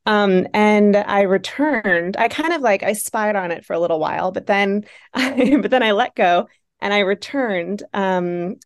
Um, 0.07 0.47
and 0.55 0.97
I 0.97 1.23
returned. 1.23 2.17
I 2.17 2.29
kind 2.29 2.55
of 2.55 2.63
like 2.63 2.83
I 2.83 2.95
spied 2.95 3.37
on 3.37 3.51
it 3.51 3.67
for 3.67 3.75
a 3.75 3.81
little 3.81 3.99
while, 3.99 4.33
but 4.33 4.47
then 4.47 4.85
I, 5.13 5.59
but 5.63 5.71
then 5.71 5.83
I 5.83 5.93
let 5.93 6.15
go 6.15 6.49
and 6.81 6.95
I 6.95 7.01
returned 7.01 7.83
um, 7.93 8.57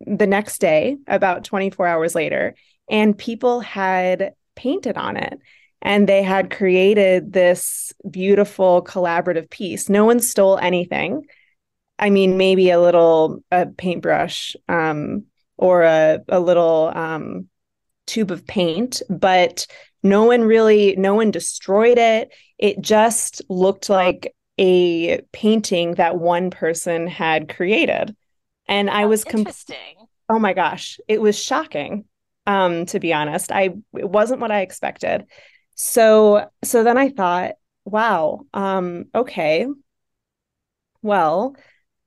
the 0.00 0.26
next 0.26 0.58
day, 0.58 0.96
about 1.06 1.44
24 1.44 1.86
hours 1.86 2.14
later, 2.14 2.54
and 2.88 3.18
people 3.18 3.60
had 3.60 4.32
painted 4.54 4.96
on 4.96 5.16
it 5.16 5.38
and 5.82 6.08
they 6.08 6.22
had 6.22 6.50
created 6.50 7.32
this 7.32 7.92
beautiful 8.08 8.82
collaborative 8.84 9.48
piece. 9.50 9.88
No 9.88 10.04
one 10.04 10.20
stole 10.20 10.58
anything. 10.58 11.26
I 12.00 12.10
mean, 12.10 12.36
maybe 12.38 12.70
a 12.70 12.80
little 12.80 13.44
a 13.52 13.66
paintbrush 13.66 14.56
um, 14.68 15.26
or 15.56 15.82
a, 15.82 16.20
a 16.28 16.40
little 16.40 16.90
um, 16.94 17.48
tube 18.06 18.30
of 18.30 18.46
paint, 18.46 19.02
but 19.10 19.66
no 20.02 20.24
one 20.24 20.42
really, 20.42 20.96
no 20.96 21.14
one 21.14 21.30
destroyed 21.30 21.98
it. 21.98 22.32
It 22.58 22.80
just 22.80 23.42
looked 23.50 23.90
like 23.90 24.34
a 24.58 25.20
painting 25.32 25.94
that 25.94 26.18
one 26.18 26.50
person 26.50 27.06
had 27.06 27.54
created. 27.54 28.16
And 28.66 28.88
I 28.88 29.06
was 29.06 29.24
com-. 29.24 29.46
Oh 30.28 30.38
my 30.38 30.54
gosh, 30.54 30.98
it 31.06 31.20
was 31.20 31.38
shocking. 31.38 32.06
Um, 32.46 32.86
to 32.86 32.98
be 32.98 33.12
honest, 33.12 33.52
I 33.52 33.74
it 33.94 34.08
wasn't 34.08 34.40
what 34.40 34.50
I 34.50 34.62
expected. 34.62 35.26
So 35.74 36.48
so 36.64 36.82
then 36.82 36.96
I 36.96 37.10
thought, 37.10 37.52
wow, 37.84 38.40
um, 38.54 39.06
okay, 39.14 39.66
well, 41.02 41.56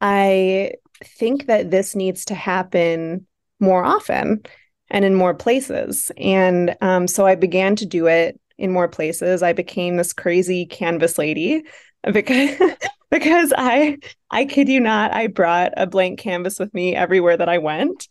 I 0.04 0.74
think 1.02 1.48
that 1.48 1.72
this 1.72 1.96
needs 1.96 2.26
to 2.26 2.36
happen 2.36 3.26
more 3.62 3.86
often 3.86 4.44
and 4.90 5.06
in 5.06 5.16
more 5.16 5.34
places. 5.34 6.12
And 6.18 6.76
um, 6.82 7.08
so 7.08 7.26
I 7.26 7.36
began 7.36 7.78
to 7.78 7.86
do 7.86 8.08
it 8.08 8.40
in 8.58 8.72
more 8.72 8.90
places. 8.90 9.42
I 9.42 9.54
became 9.54 9.96
this 9.96 10.12
crazy 10.12 10.66
canvas 10.66 11.18
lady 11.18 11.64
because 12.12 12.60
because 13.12 13.54
I 13.58 13.98
I 14.30 14.44
kid 14.44 14.68
you 14.68 14.82
not, 14.82 15.14
I 15.14 15.28
brought 15.28 15.72
a 15.78 15.88
blank 15.88 16.20
canvas 16.20 16.60
with 16.60 16.74
me 16.74 16.96
everywhere 16.96 17.38
that 17.38 17.50
I 17.50 17.58
went. 17.60 18.10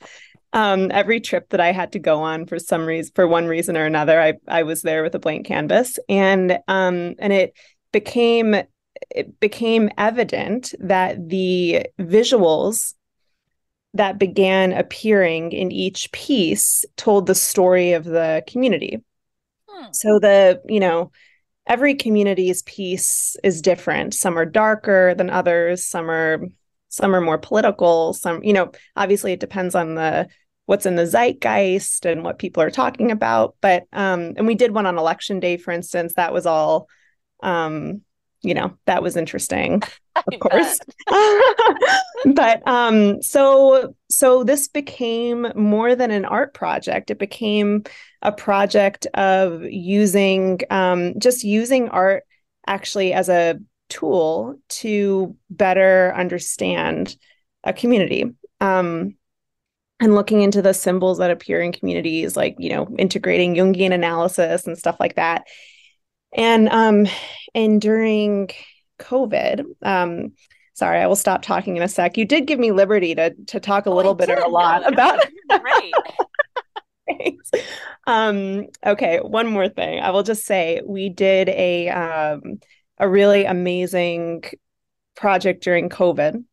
Um, 0.55 0.91
every 0.93 1.21
trip 1.21 1.51
that 1.51 1.61
I 1.61 1.73
had 1.73 1.93
to 1.93 1.99
go 1.99 2.21
on 2.21 2.47
for 2.47 2.59
some 2.59 2.87
reason, 2.87 3.13
for 3.15 3.27
one 3.27 3.47
reason 3.47 3.77
or 3.77 3.85
another, 3.85 4.19
I 4.19 4.35
I 4.49 4.63
was 4.63 4.81
there 4.81 5.03
with 5.03 5.15
a 5.15 5.19
blank 5.19 5.47
canvas, 5.47 5.99
and 6.09 6.59
um, 6.69 7.15
and 7.19 7.35
it 7.35 7.53
became 7.93 8.63
it 9.11 9.41
became 9.41 9.91
evident 9.99 10.75
that 10.81 11.29
the 11.29 11.87
visuals 11.99 12.95
that 13.95 14.19
began 14.19 14.73
appearing 14.73 15.53
in 15.53 15.71
each 15.71 16.11
piece 16.13 16.85
told 16.97 17.27
the 17.27 17.35
story 17.35 17.93
of 17.93 18.05
the 18.05 18.43
community. 18.47 19.03
Hmm. 19.69 19.93
So 19.93 20.19
the, 20.19 20.63
you 20.67 20.81
know, 20.81 21.13
every 21.67 21.95
community's 21.95 22.63
piece 22.63 23.37
is 23.45 23.63
different. 23.63 24.15
Some 24.15 24.39
are 24.39 24.47
darker 24.47 25.15
than 25.15 25.31
others, 25.31 25.85
some 25.85 26.11
are 26.11 26.47
some 26.89 27.15
are 27.15 27.23
more 27.23 27.39
political, 27.39 28.13
some, 28.13 28.43
you 28.45 28.53
know, 28.53 28.71
obviously 28.97 29.33
it 29.33 29.41
depends 29.41 29.75
on 29.75 29.95
the 29.95 30.29
what's 30.67 30.85
in 30.87 30.95
the 30.95 31.07
zeitgeist 31.07 32.05
and 32.05 32.23
what 32.23 32.39
people 32.39 32.63
are 32.63 32.71
talking 32.71 33.11
about, 33.11 33.57
but 33.61 33.85
um 33.93 34.35
and 34.37 34.47
we 34.47 34.55
did 34.55 34.73
one 34.73 34.87
on 34.87 34.99
election 34.99 35.41
day 35.41 35.57
for 35.57 35.71
instance, 35.71 36.15
that 36.15 36.33
was 36.33 36.47
all 36.47 36.89
um 37.43 38.03
you 38.43 38.55
know 38.55 38.77
that 38.87 39.03
was 39.03 39.17
interesting 39.17 39.83
of 40.27 40.41
course. 40.41 40.79
But 42.25 42.67
um 42.69 43.21
so 43.21 43.95
so 44.09 44.45
this 44.45 44.69
became 44.69 45.49
more 45.57 45.97
than 45.97 46.13
an 46.13 46.25
art 46.25 46.55
project. 46.55 47.11
It 47.11 47.19
became 47.19 47.83
a 48.23 48.31
project 48.31 49.07
of 49.15 49.65
using 49.65 50.61
um 50.71 51.19
just 51.19 51.43
using 51.43 51.89
art 51.89 52.23
actually 52.67 53.13
as 53.13 53.29
a 53.29 53.59
tool 53.89 54.57
to 54.69 55.37
better 55.51 56.15
understand 56.17 57.17
a 57.65 57.73
community 57.73 58.25
um 58.61 59.17
and 60.01 60.15
looking 60.15 60.43
into 60.43 60.63
the 60.63 60.73
symbols 60.73 61.19
that 61.19 61.31
appear 61.31 61.61
in 61.61 61.73
communities 61.73 62.37
like 62.37 62.57
you 62.59 62.71
know 62.71 62.89
integrating 62.99 63.55
jungian 63.55 63.93
analysis 63.93 64.67
and 64.67 64.79
stuff 64.79 64.97
like 65.01 65.17
that 65.17 65.45
and 66.33 66.69
um 66.69 67.07
and 67.55 67.81
during 67.81 68.51
COVID, 68.99 69.65
um, 69.83 70.33
sorry, 70.75 71.01
I 71.01 71.07
will 71.07 71.17
stop 71.17 71.43
talking 71.43 71.77
in 71.77 71.83
a 71.83 71.89
sec. 71.89 72.17
You 72.17 72.25
did 72.25 72.47
give 72.47 72.59
me 72.59 72.73
liberty 72.73 73.15
to 73.15 73.35
to 73.49 73.61
talk 73.61 73.87
a 73.87 73.91
oh, 73.91 73.97
little 73.97 74.15
bit 74.15 74.31
or 74.31 74.39
a 74.39 74.49
lot 74.49 74.91
about. 74.91 75.21
Great. 75.61 75.95
um, 78.07 78.67
okay, 78.85 79.19
one 79.19 79.49
more 79.49 79.69
thing. 79.69 80.01
I 80.01 80.11
will 80.11 80.23
just 80.23 80.45
say 80.45 80.81
we 80.85 81.09
did 81.09 81.49
a 81.49 81.89
um, 81.89 82.61
a 82.99 83.09
really 83.09 83.45
amazing 83.45 84.45
project 85.17 85.63
during 85.63 85.89
COVID 85.89 86.45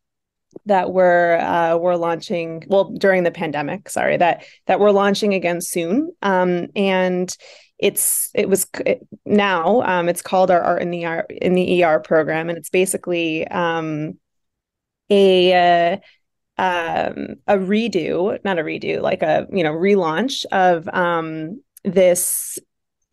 that 0.66 0.92
we're 0.92 1.36
uh, 1.36 1.76
we're 1.76 1.96
launching 1.96 2.64
well 2.66 2.90
during 2.90 3.22
the 3.22 3.30
pandemic 3.30 3.88
sorry 3.88 4.16
that 4.16 4.44
that 4.66 4.80
we're 4.80 4.90
launching 4.90 5.32
again 5.32 5.60
soon 5.60 6.10
um, 6.22 6.66
and 6.74 7.36
it's 7.80 8.30
it 8.34 8.48
was 8.48 8.66
it, 8.84 9.06
now 9.24 9.80
um, 9.82 10.08
it's 10.08 10.22
called 10.22 10.50
our 10.50 10.60
art 10.60 10.82
in 10.82 10.90
the 10.90 11.06
ER, 11.06 11.26
in 11.30 11.54
the 11.54 11.82
ER 11.82 11.98
program 11.98 12.48
and 12.48 12.58
it's 12.58 12.70
basically 12.70 13.48
um, 13.48 14.18
a 15.08 15.92
uh, 15.92 15.96
um, 16.58 17.36
a 17.46 17.56
redo 17.56 18.38
not 18.44 18.58
a 18.58 18.62
redo 18.62 19.00
like 19.00 19.22
a 19.22 19.46
you 19.50 19.64
know 19.64 19.72
relaunch 19.72 20.44
of 20.52 20.88
um, 20.88 21.62
this 21.84 22.58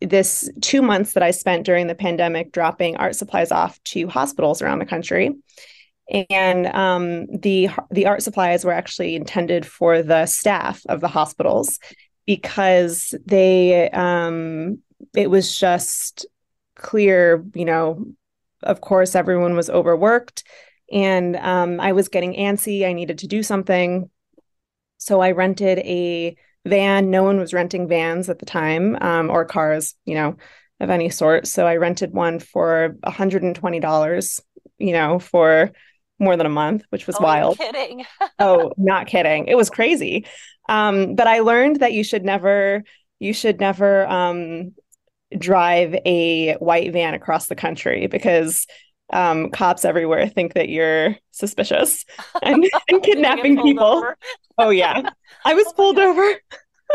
this 0.00 0.48
two 0.60 0.82
months 0.82 1.14
that 1.14 1.22
I 1.22 1.30
spent 1.32 1.66
during 1.66 1.86
the 1.86 1.94
pandemic 1.94 2.52
dropping 2.52 2.96
art 2.96 3.16
supplies 3.16 3.50
off 3.50 3.82
to 3.84 4.06
hospitals 4.06 4.62
around 4.62 4.78
the 4.78 4.86
country. 4.86 5.34
And 6.30 6.66
um, 6.68 7.26
the 7.26 7.68
the 7.90 8.06
art 8.06 8.22
supplies 8.22 8.64
were 8.64 8.72
actually 8.72 9.16
intended 9.16 9.66
for 9.66 10.02
the 10.02 10.26
staff 10.26 10.80
of 10.88 11.00
the 11.00 11.08
hospitals 11.08 11.78
because 12.28 13.14
they 13.24 13.88
um, 13.88 14.80
it 15.16 15.30
was 15.30 15.58
just 15.58 16.26
clear 16.76 17.42
you 17.54 17.64
know 17.64 18.04
of 18.62 18.82
course 18.82 19.14
everyone 19.14 19.56
was 19.56 19.70
overworked 19.70 20.44
and 20.92 21.36
um, 21.36 21.80
i 21.80 21.92
was 21.92 22.08
getting 22.08 22.34
antsy 22.34 22.86
i 22.86 22.92
needed 22.92 23.18
to 23.18 23.26
do 23.26 23.42
something 23.42 24.10
so 24.98 25.20
i 25.22 25.30
rented 25.30 25.78
a 25.78 26.36
van 26.66 27.10
no 27.10 27.22
one 27.22 27.38
was 27.40 27.54
renting 27.54 27.88
vans 27.88 28.28
at 28.28 28.38
the 28.38 28.46
time 28.46 28.96
um, 29.00 29.30
or 29.30 29.46
cars 29.46 29.94
you 30.04 30.14
know 30.14 30.36
of 30.80 30.90
any 30.90 31.08
sort 31.08 31.46
so 31.46 31.66
i 31.66 31.76
rented 31.76 32.12
one 32.12 32.38
for 32.38 32.94
$120 33.06 34.40
you 34.78 34.92
know 34.92 35.18
for 35.18 35.72
more 36.18 36.36
than 36.36 36.46
a 36.46 36.50
month, 36.50 36.84
which 36.90 37.06
was 37.06 37.16
oh, 37.16 37.22
wild. 37.22 37.58
Kidding? 37.58 38.04
oh, 38.38 38.72
not 38.76 39.06
kidding. 39.06 39.46
It 39.46 39.56
was 39.56 39.70
crazy. 39.70 40.26
Um, 40.68 41.14
but 41.14 41.26
I 41.26 41.40
learned 41.40 41.80
that 41.80 41.92
you 41.92 42.04
should 42.04 42.24
never, 42.24 42.84
you 43.18 43.32
should 43.32 43.60
never 43.60 44.06
um, 44.06 44.74
drive 45.36 45.94
a 46.04 46.54
white 46.54 46.92
van 46.92 47.14
across 47.14 47.46
the 47.46 47.54
country 47.54 48.06
because 48.06 48.66
um, 49.10 49.50
cops 49.50 49.84
everywhere 49.84 50.28
think 50.28 50.54
that 50.54 50.68
you're 50.68 51.16
suspicious 51.30 52.04
and, 52.42 52.68
and 52.88 53.02
kidnapping 53.02 53.60
people. 53.62 54.04
oh 54.58 54.70
yeah, 54.70 55.10
I 55.44 55.54
was 55.54 55.66
oh 55.68 55.72
pulled 55.72 55.98
over. 55.98 56.34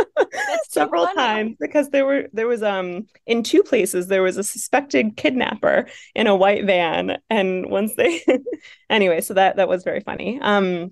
several 0.70 1.06
times 1.08 1.56
because 1.60 1.90
there 1.90 2.04
were 2.04 2.28
there 2.34 2.48
was 2.48 2.64
um 2.64 3.06
in 3.28 3.44
two 3.44 3.62
places 3.62 4.08
there 4.08 4.24
was 4.24 4.38
a 4.38 4.44
suspected 4.44 5.16
kidnapper 5.16 5.88
in 6.16 6.26
a 6.26 6.36
white 6.36 6.66
van 6.66 7.20
and 7.30 7.70
once 7.70 7.94
they 7.94 8.20
anyway 8.90 9.22
so 9.22 9.36
that 9.36 9.58
that 9.58 9.68
was 9.68 9.84
very 9.84 10.00
funny 10.00 10.40
um 10.42 10.92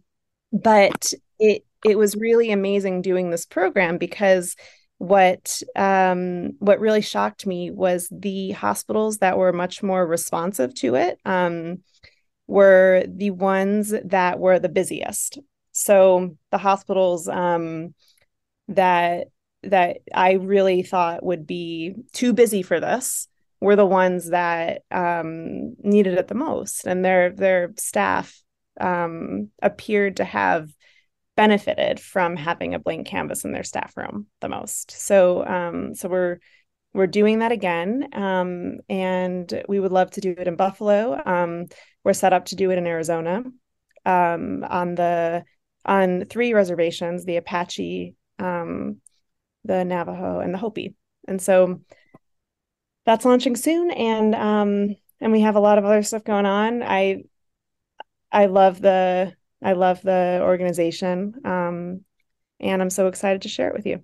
but 0.53 1.13
it 1.39 1.65
it 1.85 1.97
was 1.97 2.15
really 2.15 2.51
amazing 2.51 3.01
doing 3.01 3.29
this 3.29 3.45
program 3.45 3.97
because 3.97 4.55
what 4.97 5.63
um 5.75 6.51
what 6.59 6.79
really 6.79 7.01
shocked 7.01 7.47
me 7.47 7.71
was 7.71 8.07
the 8.11 8.51
hospitals 8.51 9.17
that 9.17 9.37
were 9.37 9.51
much 9.51 9.81
more 9.81 10.05
responsive 10.05 10.75
to 10.75 10.93
it 10.95 11.17
um 11.25 11.79
were 12.47 13.03
the 13.07 13.31
ones 13.31 13.93
that 14.03 14.37
were 14.37 14.59
the 14.59 14.69
busiest. 14.69 15.39
So 15.71 16.37
the 16.51 16.57
hospitals 16.57 17.27
um 17.27 17.95
that 18.67 19.27
that 19.63 19.97
I 20.13 20.33
really 20.33 20.83
thought 20.83 21.23
would 21.23 21.45
be 21.45 21.93
too 22.13 22.33
busy 22.33 22.61
for 22.61 22.79
this 22.79 23.27
were 23.59 23.75
the 23.75 23.85
ones 23.85 24.31
that 24.31 24.81
um, 24.89 25.75
needed 25.83 26.17
it 26.17 26.27
the 26.27 26.35
most, 26.35 26.85
and 26.85 27.05
their 27.05 27.31
their 27.31 27.73
staff 27.77 28.41
um, 28.79 29.49
appeared 29.61 30.17
to 30.17 30.23
have 30.23 30.69
benefited 31.35 31.99
from 31.99 32.35
having 32.35 32.73
a 32.73 32.79
blank 32.79 33.07
canvas 33.07 33.45
in 33.45 33.51
their 33.51 33.63
staff 33.63 33.95
room 33.95 34.27
the 34.41 34.49
most. 34.49 34.91
So 34.91 35.45
um, 35.45 35.95
so 35.95 36.09
we're 36.09 36.39
we're 36.93 37.07
doing 37.07 37.39
that 37.39 37.53
again, 37.53 38.09
um, 38.13 38.79
and 38.89 39.63
we 39.67 39.79
would 39.79 39.93
love 39.93 40.11
to 40.11 40.21
do 40.21 40.35
it 40.37 40.47
in 40.47 40.55
Buffalo. 40.55 41.21
Um, 41.25 41.67
we're 42.03 42.13
set 42.13 42.33
up 42.33 42.45
to 42.45 42.55
do 42.55 42.69
it 42.71 42.77
in 42.77 42.85
Arizona 42.85 43.43
um, 44.05 44.65
on 44.67 44.95
the 44.95 45.43
on 45.85 46.25
three 46.25 46.53
reservations: 46.53 47.23
the 47.23 47.37
Apache, 47.37 48.15
um, 48.39 48.97
the 49.63 49.85
Navajo, 49.85 50.39
and 50.39 50.53
the 50.53 50.57
Hopi. 50.57 50.95
And 51.27 51.41
so 51.41 51.81
that's 53.05 53.25
launching 53.25 53.55
soon, 53.55 53.91
and 53.91 54.35
um, 54.35 54.95
and 55.21 55.31
we 55.31 55.41
have 55.41 55.55
a 55.55 55.61
lot 55.61 55.77
of 55.77 55.85
other 55.85 56.03
stuff 56.03 56.23
going 56.23 56.45
on. 56.45 56.83
I 56.83 57.23
I 58.31 58.47
love 58.47 58.81
the 58.81 59.33
I 59.61 59.73
love 59.73 60.01
the 60.01 60.39
organization, 60.41 61.35
um, 61.45 62.01
and 62.59 62.81
I'm 62.81 62.89
so 62.89 63.07
excited 63.07 63.43
to 63.43 63.49
share 63.49 63.69
it 63.69 63.75
with 63.75 63.85
you. 63.85 64.03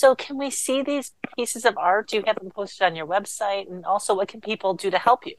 So, 0.00 0.14
can 0.14 0.38
we 0.38 0.48
see 0.48 0.80
these 0.80 1.12
pieces 1.36 1.66
of 1.66 1.76
art? 1.76 2.08
Do 2.08 2.16
you 2.16 2.22
have 2.26 2.36
them 2.36 2.50
posted 2.50 2.86
on 2.86 2.96
your 2.96 3.06
website? 3.06 3.70
And 3.70 3.84
also, 3.84 4.14
what 4.14 4.28
can 4.28 4.40
people 4.40 4.72
do 4.72 4.90
to 4.90 4.96
help 4.96 5.26
you? 5.26 5.34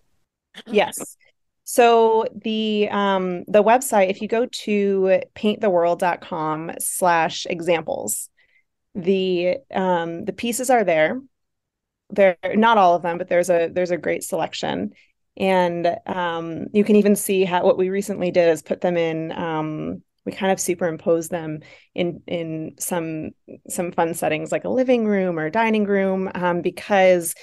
Yes. 0.67 1.17
So 1.63 2.28
the 2.36 2.88
um, 2.91 3.43
the 3.47 3.63
website, 3.63 4.12
if 4.12 4.21
you 4.21 4.28
go 4.28 4.45
to 4.45 5.21
painttheworld.com 5.36 6.74
slash 6.78 7.47
examples, 7.50 8.30
the 8.93 9.58
um, 9.74 10.26
the 10.26 10.34
pieces 10.34 10.69
are 10.69 10.84
there. 10.84 11.19
They're 12.12 12.38
not 12.54 12.78
all 12.78 12.93
of 12.93 13.02
them, 13.02 13.17
but 13.17 13.30
there's 13.30 13.50
a 13.50 13.67
there's 13.74 13.89
a 13.89 13.97
great 13.97 14.24
selection. 14.24 14.91
And 15.38 15.97
um, 16.06 16.67
you 16.71 16.84
can 16.84 16.97
even 16.97 17.15
see 17.15 17.45
how 17.45 17.63
what 17.63 17.80
we 17.80 17.89
recently 17.89 18.30
did 18.30 18.50
is 18.50 18.62
put 18.62 18.82
them 18.82 18.95
in 18.95 19.32
um, 19.32 20.04
we 20.26 20.32
kind 20.32 20.52
of 20.52 20.60
superimpose 20.60 21.30
them 21.30 21.60
in 21.96 22.22
in 22.28 22.76
some 22.80 23.32
some 23.68 23.92
fun 23.92 24.14
settings 24.14 24.52
like 24.52 24.66
a 24.66 24.70
living 24.70 25.06
room 25.06 25.40
or 25.40 25.50
dining 25.50 25.86
room 25.86 26.30
um, 26.36 26.62
because 26.62 27.34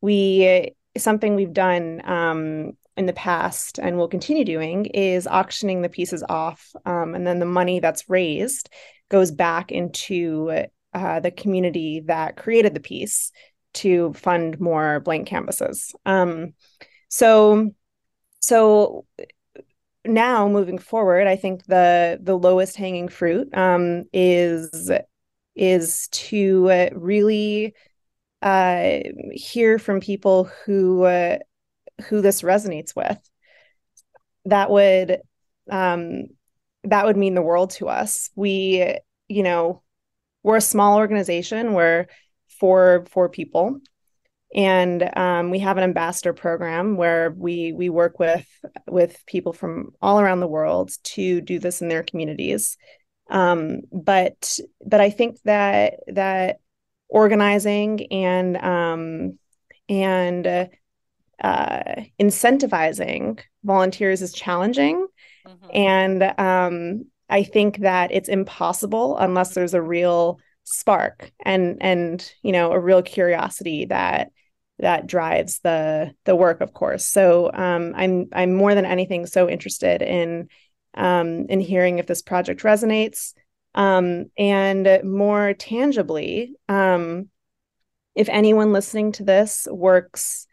we 0.00 0.72
something 0.96 1.34
we've 1.34 1.52
done 1.52 2.02
um, 2.04 2.72
in 2.96 3.06
the 3.06 3.12
past 3.12 3.78
and 3.78 3.96
will 3.96 4.08
continue 4.08 4.44
doing 4.44 4.86
is 4.86 5.26
auctioning 5.26 5.82
the 5.82 5.88
pieces 5.88 6.24
off 6.28 6.72
um, 6.84 7.14
and 7.14 7.26
then 7.26 7.38
the 7.38 7.46
money 7.46 7.80
that's 7.80 8.08
raised 8.08 8.70
goes 9.08 9.30
back 9.30 9.70
into 9.70 10.50
uh, 10.94 11.20
the 11.20 11.30
community 11.30 12.02
that 12.06 12.36
created 12.36 12.74
the 12.74 12.80
piece 12.80 13.30
to 13.74 14.14
fund 14.14 14.58
more 14.58 15.00
blank 15.00 15.28
canvases. 15.28 15.94
Um, 16.06 16.54
so 17.08 17.70
so 18.40 19.04
now 20.08 20.48
moving 20.48 20.78
forward, 20.78 21.26
I 21.26 21.36
think 21.36 21.64
the 21.66 22.18
the 22.22 22.36
lowest 22.36 22.76
hanging 22.76 23.08
fruit 23.08 23.48
um, 23.56 24.04
is 24.12 24.90
is 25.54 26.08
to 26.08 26.90
really 26.92 27.74
uh, 28.42 28.98
hear 29.32 29.78
from 29.78 30.00
people 30.00 30.50
who 30.64 31.04
uh, 31.04 31.38
who 32.08 32.20
this 32.20 32.42
resonates 32.42 32.94
with. 32.94 33.18
That 34.44 34.70
would 34.70 35.20
um, 35.70 36.24
that 36.84 37.06
would 37.06 37.16
mean 37.16 37.34
the 37.34 37.42
world 37.42 37.70
to 37.70 37.88
us. 37.88 38.30
We, 38.36 38.98
you 39.28 39.42
know, 39.42 39.82
we're 40.42 40.56
a 40.56 40.60
small 40.60 40.98
organization. 40.98 41.72
We're 41.72 42.06
four 42.48 43.06
four 43.10 43.28
people 43.28 43.80
and 44.54 45.10
um, 45.16 45.50
we 45.50 45.58
have 45.58 45.76
an 45.76 45.84
ambassador 45.84 46.32
program 46.32 46.96
where 46.96 47.30
we 47.30 47.72
we 47.72 47.88
work 47.88 48.18
with 48.18 48.46
with 48.86 49.24
people 49.26 49.52
from 49.52 49.90
all 50.00 50.20
around 50.20 50.40
the 50.40 50.46
world 50.46 50.92
to 51.02 51.40
do 51.40 51.58
this 51.58 51.82
in 51.82 51.88
their 51.88 52.02
communities 52.02 52.76
um, 53.30 53.80
but 53.92 54.58
but 54.84 55.00
i 55.00 55.10
think 55.10 55.38
that 55.44 55.94
that 56.08 56.60
organizing 57.08 58.06
and 58.12 58.56
um, 58.56 59.38
and 59.88 60.68
uh, 61.42 62.02
incentivizing 62.18 63.38
volunteers 63.62 64.22
is 64.22 64.32
challenging 64.32 65.06
Mm-hmm. 65.46 65.70
And 65.72 66.40
um, 66.40 67.04
I 67.28 67.42
think 67.42 67.78
that 67.78 68.12
it's 68.12 68.28
impossible 68.28 69.16
unless 69.18 69.54
there's 69.54 69.74
a 69.74 69.82
real 69.82 70.40
spark 70.68 71.30
and 71.44 71.78
and 71.80 72.32
you 72.42 72.50
know 72.50 72.72
a 72.72 72.80
real 72.80 73.00
curiosity 73.00 73.84
that 73.84 74.32
that 74.78 75.06
drives 75.06 75.60
the 75.60 76.12
the 76.24 76.36
work 76.36 76.60
of 76.60 76.72
course. 76.72 77.04
So 77.04 77.50
um, 77.52 77.92
i'm 77.96 78.26
i'm 78.32 78.54
more 78.54 78.74
than 78.74 78.84
anything 78.84 79.26
so 79.26 79.48
interested 79.48 80.02
in 80.02 80.48
um, 80.94 81.46
in 81.48 81.60
hearing 81.60 81.98
if 81.98 82.06
this 82.06 82.22
project 82.22 82.62
resonates. 82.62 83.34
Um, 83.74 84.30
and 84.38 85.00
more 85.04 85.52
tangibly 85.52 86.54
um, 86.66 87.28
if 88.14 88.30
anyone 88.30 88.72
listening 88.72 89.12
to 89.12 89.22
this 89.22 89.68
works 89.70 90.46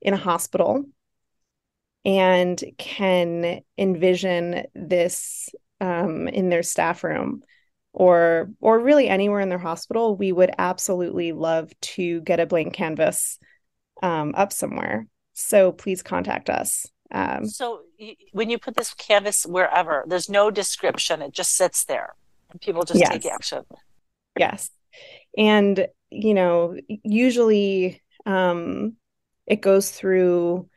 in 0.00 0.14
a 0.14 0.16
hospital 0.16 0.84
and 2.04 2.62
can 2.78 3.60
envision 3.76 4.62
this 4.74 5.48
um, 5.80 6.28
in 6.28 6.48
their 6.48 6.62
staff 6.62 7.04
room 7.04 7.42
or 7.92 8.50
or 8.60 8.78
really 8.78 9.08
anywhere 9.08 9.40
in 9.40 9.48
their 9.48 9.58
hospital 9.58 10.16
we 10.16 10.30
would 10.30 10.50
absolutely 10.58 11.32
love 11.32 11.72
to 11.80 12.20
get 12.20 12.40
a 12.40 12.46
blank 12.46 12.72
canvas 12.72 13.38
um, 14.02 14.34
up 14.36 14.52
somewhere. 14.52 15.06
So 15.34 15.72
please 15.72 16.02
contact 16.02 16.50
us. 16.50 16.86
Um, 17.10 17.46
so 17.46 17.82
when 18.32 18.50
you 18.50 18.58
put 18.58 18.76
this 18.76 18.92
canvas 18.92 19.46
wherever 19.46 20.04
there's 20.06 20.28
no 20.28 20.50
description. 20.50 21.22
It 21.22 21.32
just 21.32 21.54
sits 21.54 21.84
there. 21.84 22.14
And 22.50 22.60
people 22.60 22.82
just 22.82 23.00
yes. 23.00 23.10
take 23.10 23.26
action. 23.26 23.64
Yes. 24.38 24.70
And 25.36 25.86
you 26.10 26.34
know 26.34 26.76
usually 26.86 28.02
um, 28.26 28.96
it 29.46 29.60
goes 29.60 29.90
through 29.90 30.68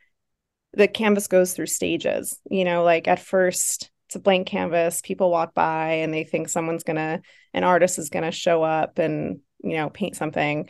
the 0.73 0.87
canvas 0.87 1.27
goes 1.27 1.53
through 1.53 1.67
stages. 1.67 2.39
You 2.49 2.65
know 2.65 2.83
like 2.83 3.07
at 3.07 3.19
first 3.19 3.91
it's 4.07 4.15
a 4.15 4.19
blank 4.19 4.47
canvas. 4.47 5.01
People 5.01 5.31
walk 5.31 5.53
by 5.53 5.93
and 5.95 6.13
they 6.13 6.23
think 6.23 6.49
someone's 6.49 6.83
gonna 6.83 7.21
an 7.53 7.63
artist 7.63 7.99
is 7.99 8.09
gonna 8.09 8.31
show 8.31 8.63
up 8.63 8.99
and 8.99 9.39
you 9.63 9.75
know 9.77 9.89
paint 9.89 10.15
something 10.15 10.69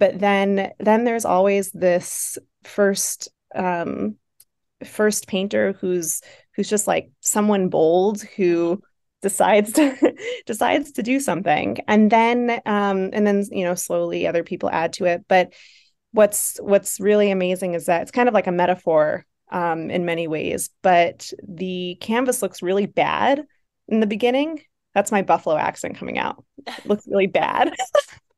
but 0.00 0.18
then 0.18 0.72
then 0.80 1.04
there's 1.04 1.24
always 1.24 1.70
this 1.70 2.36
first 2.64 3.28
um 3.54 4.16
first 4.84 5.28
painter 5.28 5.76
who's 5.80 6.20
who's 6.56 6.68
just 6.68 6.88
like 6.88 7.10
someone 7.20 7.68
bold 7.68 8.22
who 8.22 8.82
decides 9.22 9.72
to 9.74 10.14
decides 10.46 10.90
to 10.92 11.02
do 11.02 11.20
something 11.20 11.76
and 11.86 12.10
then 12.10 12.50
um 12.66 13.10
and 13.12 13.24
then 13.24 13.44
you 13.52 13.64
know 13.64 13.76
slowly 13.76 14.26
other 14.26 14.42
people 14.42 14.68
add 14.70 14.92
to 14.92 15.04
it 15.04 15.24
but 15.28 15.52
what's 16.12 16.58
what's 16.58 16.98
really 16.98 17.30
amazing 17.30 17.74
is 17.74 17.86
that 17.86 18.02
it's 18.02 18.10
kind 18.10 18.28
of 18.28 18.34
like 18.34 18.48
a 18.48 18.52
metaphor 18.52 19.24
um, 19.50 19.90
in 19.90 20.04
many 20.04 20.28
ways, 20.28 20.70
but 20.82 21.32
the 21.46 21.96
canvas 22.00 22.42
looks 22.42 22.62
really 22.62 22.86
bad 22.86 23.44
in 23.88 24.00
the 24.00 24.06
beginning. 24.06 24.60
That's 24.94 25.12
my 25.12 25.22
Buffalo 25.22 25.56
accent 25.56 25.96
coming 25.96 26.18
out. 26.18 26.44
It 26.66 26.86
looks 26.86 27.06
really 27.06 27.26
bad. 27.26 27.74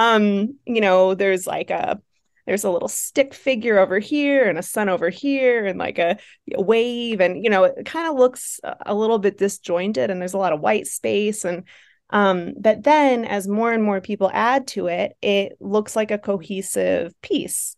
um, 0.00 0.56
you 0.64 0.80
know, 0.80 1.14
there's 1.14 1.46
like 1.46 1.68
a 1.68 2.00
there's 2.46 2.64
a 2.64 2.70
little 2.70 2.88
stick 2.88 3.34
figure 3.34 3.78
over 3.78 3.98
here 3.98 4.48
and 4.48 4.58
a 4.58 4.62
sun 4.62 4.88
over 4.88 5.10
here 5.10 5.66
and 5.66 5.78
like 5.78 5.98
a, 5.98 6.16
a 6.54 6.62
wave 6.62 7.20
and 7.20 7.44
you 7.44 7.50
know 7.50 7.64
it 7.64 7.84
kind 7.84 8.08
of 8.08 8.16
looks 8.16 8.58
a 8.86 8.94
little 8.94 9.18
bit 9.18 9.36
disjointed 9.36 10.10
and 10.10 10.18
there's 10.18 10.32
a 10.32 10.38
lot 10.38 10.54
of 10.54 10.60
white 10.60 10.86
space 10.86 11.44
and 11.44 11.64
um, 12.08 12.54
but 12.58 12.82
then 12.82 13.26
as 13.26 13.46
more 13.46 13.72
and 13.72 13.84
more 13.84 14.00
people 14.00 14.30
add 14.32 14.66
to 14.68 14.86
it 14.86 15.12
it 15.20 15.58
looks 15.60 15.94
like 15.94 16.10
a 16.10 16.18
cohesive 16.18 17.12
piece. 17.20 17.76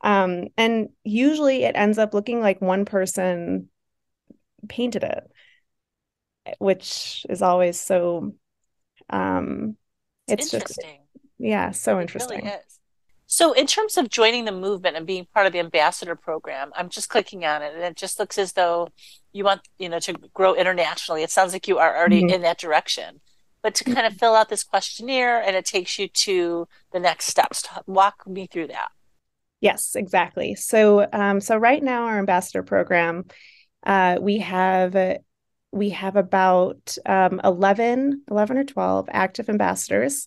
Um, 0.00 0.44
and 0.56 0.90
usually 1.02 1.64
it 1.64 1.74
ends 1.74 1.98
up 1.98 2.14
looking 2.14 2.40
like 2.40 2.62
one 2.62 2.84
person 2.84 3.68
painted 4.68 5.02
it, 5.02 5.24
which 6.60 7.26
is 7.28 7.42
always 7.42 7.80
so 7.80 8.32
um 9.10 9.76
it's, 10.28 10.44
it's 10.44 10.50
just 10.52 10.80
yeah, 11.38 11.70
so 11.70 12.00
interesting. 12.00 12.44
Really 12.44 12.58
so 13.30 13.52
in 13.52 13.66
terms 13.66 13.98
of 13.98 14.08
joining 14.08 14.46
the 14.46 14.52
movement 14.52 14.96
and 14.96 15.06
being 15.06 15.26
part 15.34 15.46
of 15.46 15.52
the 15.52 15.58
ambassador 15.58 16.16
program, 16.16 16.72
I'm 16.74 16.88
just 16.88 17.10
clicking 17.10 17.44
on 17.44 17.60
it 17.60 17.74
and 17.74 17.84
it 17.84 17.94
just 17.94 18.18
looks 18.18 18.38
as 18.38 18.54
though 18.54 18.88
you 19.32 19.44
want, 19.44 19.60
you 19.78 19.90
know, 19.90 19.98
to 20.00 20.14
grow 20.32 20.54
internationally. 20.54 21.22
It 21.22 21.30
sounds 21.30 21.52
like 21.52 21.68
you 21.68 21.76
are 21.76 21.94
already 21.94 22.22
mm-hmm. 22.22 22.36
in 22.36 22.42
that 22.42 22.58
direction. 22.58 23.20
But 23.60 23.74
to 23.74 23.84
kind 23.84 24.06
of 24.06 24.14
fill 24.14 24.34
out 24.34 24.48
this 24.48 24.64
questionnaire 24.64 25.42
and 25.42 25.54
it 25.54 25.66
takes 25.66 25.98
you 25.98 26.08
to 26.08 26.68
the 26.90 27.00
next 27.00 27.26
steps. 27.26 27.68
Walk 27.86 28.26
me 28.26 28.46
through 28.46 28.68
that. 28.68 28.88
Yes, 29.60 29.94
exactly. 29.94 30.54
So, 30.54 31.06
um, 31.12 31.42
so 31.42 31.58
right 31.58 31.82
now, 31.82 32.04
our 32.04 32.18
ambassador 32.18 32.62
program, 32.62 33.26
uh, 33.84 34.16
we 34.20 34.38
have 34.38 35.18
we 35.70 35.90
have 35.90 36.16
about 36.16 36.96
um, 37.04 37.42
11, 37.44 38.22
11 38.30 38.56
or 38.56 38.64
12 38.64 39.08
active 39.10 39.50
ambassadors 39.50 40.26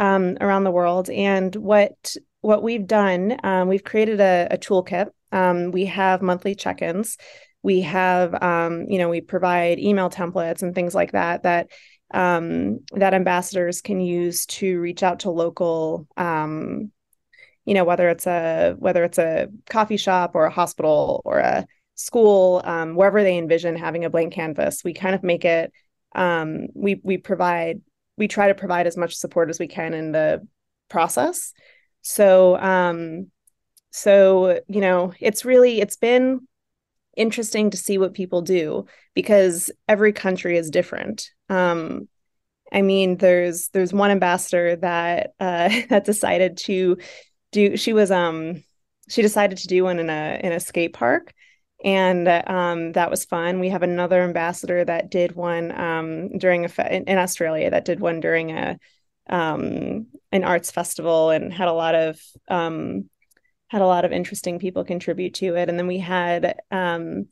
um, 0.00 0.36
around 0.40 0.64
the 0.64 0.70
world. 0.72 1.08
And 1.10 1.54
what 1.54 2.16
what 2.40 2.62
we've 2.62 2.86
done, 2.86 3.38
um, 3.44 3.68
we've 3.68 3.84
created 3.84 4.18
a, 4.18 4.48
a 4.50 4.58
toolkit. 4.58 5.08
Um, 5.30 5.70
we 5.70 5.84
have 5.84 6.22
monthly 6.22 6.54
check-ins. 6.54 7.18
We 7.62 7.82
have, 7.82 8.42
um, 8.42 8.86
you 8.88 8.98
know, 8.98 9.10
we 9.10 9.20
provide 9.20 9.78
email 9.78 10.08
templates 10.08 10.62
and 10.62 10.74
things 10.74 10.94
like 10.94 11.12
that 11.12 11.42
that 11.42 11.70
um, 12.12 12.80
that 12.92 13.14
ambassadors 13.14 13.82
can 13.82 14.00
use 14.00 14.46
to 14.46 14.80
reach 14.80 15.02
out 15.02 15.20
to 15.20 15.30
local 15.30 16.08
um, 16.16 16.90
you 17.66 17.74
know 17.74 17.84
whether 17.84 18.08
it's 18.08 18.26
a 18.26 18.74
whether 18.78 19.04
it's 19.04 19.18
a 19.18 19.48
coffee 19.68 19.98
shop 19.98 20.32
or 20.34 20.46
a 20.46 20.50
hospital 20.50 21.22
or 21.24 21.38
a 21.38 21.66
school 21.94 22.62
um, 22.64 22.94
wherever 22.96 23.22
they 23.22 23.38
envision 23.38 23.76
having 23.76 24.04
a 24.04 24.10
blank 24.10 24.32
canvas 24.32 24.82
we 24.82 24.94
kind 24.94 25.14
of 25.14 25.22
make 25.22 25.44
it 25.44 25.70
um, 26.14 26.66
we 26.74 27.00
we 27.04 27.16
provide 27.16 27.80
we 28.20 28.28
try 28.28 28.48
to 28.48 28.54
provide 28.54 28.86
as 28.86 28.98
much 28.98 29.16
support 29.16 29.48
as 29.48 29.58
we 29.58 29.66
can 29.66 29.94
in 29.94 30.12
the 30.12 30.46
process. 30.90 31.54
So 32.02 32.56
um 32.58 33.30
so 33.90 34.60
you 34.68 34.80
know 34.80 35.12
it's 35.18 35.44
really 35.44 35.80
it's 35.80 35.96
been 35.96 36.46
interesting 37.16 37.70
to 37.70 37.76
see 37.76 37.96
what 37.98 38.14
people 38.14 38.42
do 38.42 38.84
because 39.14 39.70
every 39.88 40.12
country 40.12 40.56
is 40.56 40.70
different. 40.70 41.30
Um 41.48 42.08
i 42.72 42.82
mean 42.82 43.16
there's 43.16 43.68
there's 43.70 43.92
one 43.92 44.12
ambassador 44.12 44.76
that 44.76 45.32
uh 45.40 45.68
that 45.88 46.04
decided 46.04 46.56
to 46.56 46.98
do 47.50 47.76
she 47.76 47.92
was 47.92 48.12
um 48.12 48.62
she 49.08 49.22
decided 49.22 49.58
to 49.58 49.66
do 49.66 49.82
one 49.82 49.98
in 49.98 50.08
a 50.08 50.40
in 50.44 50.52
a 50.52 50.60
skate 50.60 50.92
park 50.92 51.32
and 51.82 52.28
um, 52.28 52.92
that 52.92 53.10
was 53.10 53.24
fun. 53.24 53.60
We 53.60 53.70
have 53.70 53.82
another 53.82 54.22
ambassador 54.22 54.84
that 54.84 55.10
did 55.10 55.34
one 55.34 55.72
um, 55.78 56.38
during 56.38 56.64
a 56.64 56.68
fe- 56.68 57.02
in, 57.06 57.18
Australia 57.18 57.70
that 57.70 57.84
did 57.84 58.00
one 58.00 58.20
during 58.20 58.50
a 58.52 58.78
um, 59.28 60.06
an 60.32 60.44
arts 60.44 60.70
festival 60.70 61.30
and 61.30 61.52
had 61.52 61.68
a 61.68 61.72
lot 61.72 61.94
of 61.94 62.20
um, 62.48 63.08
had 63.68 63.80
a 63.80 63.86
lot 63.86 64.04
of 64.04 64.12
interesting 64.12 64.58
people 64.58 64.84
contribute 64.84 65.34
to 65.34 65.54
it. 65.54 65.68
And 65.68 65.78
then 65.78 65.86
we 65.86 65.98
had 65.98 66.56
um, 66.70 67.28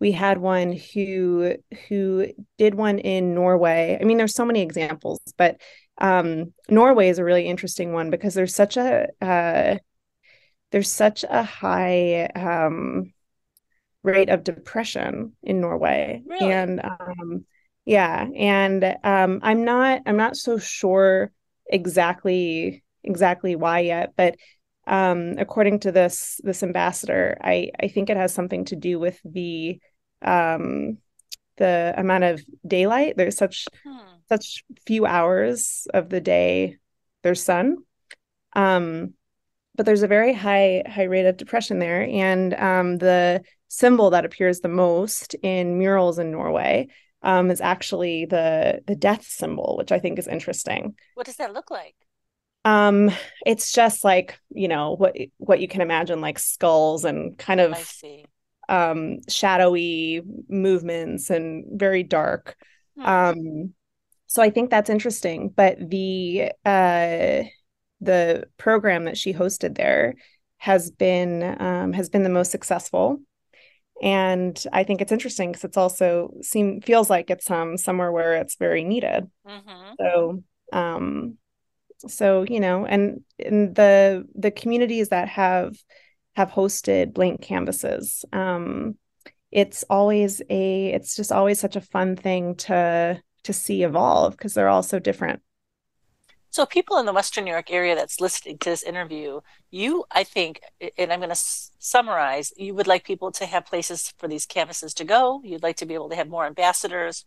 we 0.00 0.10
had 0.12 0.38
one 0.38 0.72
who 0.72 1.54
who 1.88 2.26
did 2.58 2.74
one 2.74 2.98
in 2.98 3.34
Norway. 3.34 3.98
I 4.00 4.04
mean, 4.04 4.16
there's 4.16 4.34
so 4.34 4.44
many 4.44 4.62
examples, 4.62 5.20
but 5.36 5.60
um, 5.98 6.52
Norway 6.68 7.10
is 7.10 7.18
a 7.18 7.24
really 7.24 7.46
interesting 7.46 7.92
one 7.92 8.10
because 8.10 8.34
there's 8.34 8.54
such 8.54 8.76
a 8.76 9.06
uh, 9.20 9.78
there's 10.72 10.90
such 10.90 11.24
a 11.28 11.44
high 11.44 12.28
rate 14.04 14.28
of 14.28 14.44
depression 14.44 15.32
in 15.42 15.60
Norway, 15.60 16.22
really? 16.24 16.52
and 16.52 16.80
um, 16.84 17.44
yeah, 17.84 18.28
and 18.36 18.84
um, 19.02 19.40
I'm 19.42 19.64
not 19.64 20.02
I'm 20.06 20.16
not 20.16 20.36
so 20.36 20.58
sure 20.58 21.32
exactly 21.66 22.84
exactly 23.02 23.56
why 23.56 23.80
yet, 23.80 24.12
but 24.16 24.36
um, 24.86 25.34
according 25.38 25.80
to 25.80 25.92
this 25.92 26.40
this 26.44 26.62
ambassador, 26.62 27.36
I 27.40 27.70
I 27.80 27.88
think 27.88 28.10
it 28.10 28.16
has 28.16 28.32
something 28.32 28.66
to 28.66 28.76
do 28.76 29.00
with 29.00 29.18
the 29.24 29.80
um, 30.22 30.98
the 31.56 31.94
amount 31.96 32.24
of 32.24 32.42
daylight. 32.66 33.16
There's 33.16 33.36
such 33.36 33.66
hmm. 33.84 33.98
such 34.28 34.62
few 34.86 35.06
hours 35.06 35.88
of 35.92 36.10
the 36.10 36.20
day 36.20 36.76
there's 37.22 37.42
sun. 37.42 37.78
Um, 38.54 39.14
but 39.74 39.86
there's 39.86 40.02
a 40.02 40.08
very 40.08 40.32
high 40.32 40.82
high 40.86 41.04
rate 41.04 41.26
of 41.26 41.36
depression 41.36 41.78
there, 41.78 42.02
and 42.02 42.54
um, 42.54 42.98
the 42.98 43.42
symbol 43.68 44.10
that 44.10 44.24
appears 44.24 44.60
the 44.60 44.68
most 44.68 45.34
in 45.42 45.78
murals 45.78 46.18
in 46.18 46.30
Norway 46.30 46.88
um, 47.22 47.50
is 47.50 47.60
actually 47.60 48.26
the 48.26 48.80
the 48.86 48.94
death 48.94 49.24
symbol, 49.24 49.76
which 49.76 49.92
I 49.92 49.98
think 49.98 50.18
is 50.18 50.28
interesting. 50.28 50.94
What 51.14 51.26
does 51.26 51.36
that 51.36 51.52
look 51.52 51.70
like? 51.70 51.96
Um, 52.64 53.10
it's 53.44 53.72
just 53.72 54.04
like 54.04 54.38
you 54.50 54.68
know 54.68 54.94
what 54.96 55.16
what 55.38 55.60
you 55.60 55.68
can 55.68 55.80
imagine, 55.80 56.20
like 56.20 56.38
skulls 56.38 57.04
and 57.04 57.36
kind 57.36 57.60
of 57.60 58.02
um, 58.68 59.18
shadowy 59.28 60.22
movements 60.48 61.30
and 61.30 61.78
very 61.78 62.02
dark. 62.02 62.56
Hmm. 62.96 63.06
Um, 63.06 63.74
so 64.26 64.42
I 64.42 64.50
think 64.50 64.70
that's 64.70 64.90
interesting. 64.90 65.52
But 65.54 65.78
the 65.78 66.52
uh, 66.64 67.42
the 68.04 68.44
program 68.58 69.04
that 69.04 69.16
she 69.16 69.32
hosted 69.32 69.76
there 69.76 70.14
has 70.58 70.90
been 70.90 71.56
um, 71.60 71.92
has 71.92 72.08
been 72.08 72.22
the 72.22 72.28
most 72.28 72.50
successful, 72.50 73.20
and 74.02 74.62
I 74.72 74.84
think 74.84 75.00
it's 75.00 75.12
interesting 75.12 75.50
because 75.50 75.64
it's 75.64 75.76
also 75.76 76.34
seem 76.42 76.80
feels 76.80 77.10
like 77.10 77.30
it's 77.30 77.50
um 77.50 77.76
somewhere 77.76 78.12
where 78.12 78.34
it's 78.34 78.56
very 78.56 78.84
needed. 78.84 79.30
Mm-hmm. 79.46 79.94
So 79.98 80.42
um 80.72 81.38
so 82.08 82.42
you 82.42 82.60
know 82.60 82.84
and 82.84 83.22
in 83.38 83.74
the 83.74 84.26
the 84.34 84.50
communities 84.50 85.08
that 85.08 85.28
have 85.28 85.76
have 86.36 86.50
hosted 86.50 87.14
blank 87.14 87.40
canvases 87.40 88.24
um 88.32 88.96
it's 89.50 89.84
always 89.88 90.42
a 90.50 90.86
it's 90.88 91.14
just 91.14 91.30
always 91.32 91.60
such 91.60 91.76
a 91.76 91.80
fun 91.80 92.16
thing 92.16 92.56
to 92.56 93.20
to 93.44 93.52
see 93.52 93.84
evolve 93.84 94.32
because 94.32 94.54
they're 94.54 94.68
all 94.68 94.82
so 94.82 94.98
different 94.98 95.40
so, 96.54 96.64
people 96.64 96.98
in 96.98 97.04
the 97.04 97.12
Western 97.12 97.46
New 97.46 97.50
York 97.50 97.68
area 97.68 97.96
that's 97.96 98.20
listening 98.20 98.58
to 98.58 98.70
this 98.70 98.84
interview, 98.84 99.40
you, 99.72 100.04
I 100.12 100.22
think, 100.22 100.60
and 100.96 101.12
I'm 101.12 101.18
going 101.18 101.30
to 101.30 101.32
s- 101.32 101.72
summarize, 101.80 102.52
you 102.56 102.76
would 102.76 102.86
like 102.86 103.02
people 103.02 103.32
to 103.32 103.44
have 103.44 103.66
places 103.66 104.14
for 104.18 104.28
these 104.28 104.46
canvases 104.46 104.94
to 104.94 105.04
go. 105.04 105.40
You'd 105.42 105.64
like 105.64 105.74
to 105.78 105.84
be 105.84 105.94
able 105.94 106.10
to 106.10 106.14
have 106.14 106.28
more 106.28 106.46
ambassadors. 106.46 107.24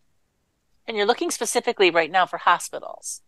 And 0.87 0.95
you're 0.95 1.05
looking 1.05 1.29
specifically 1.29 1.91
right 1.91 2.09
now 2.09 2.25
for 2.25 2.37
hospitals. 2.37 3.21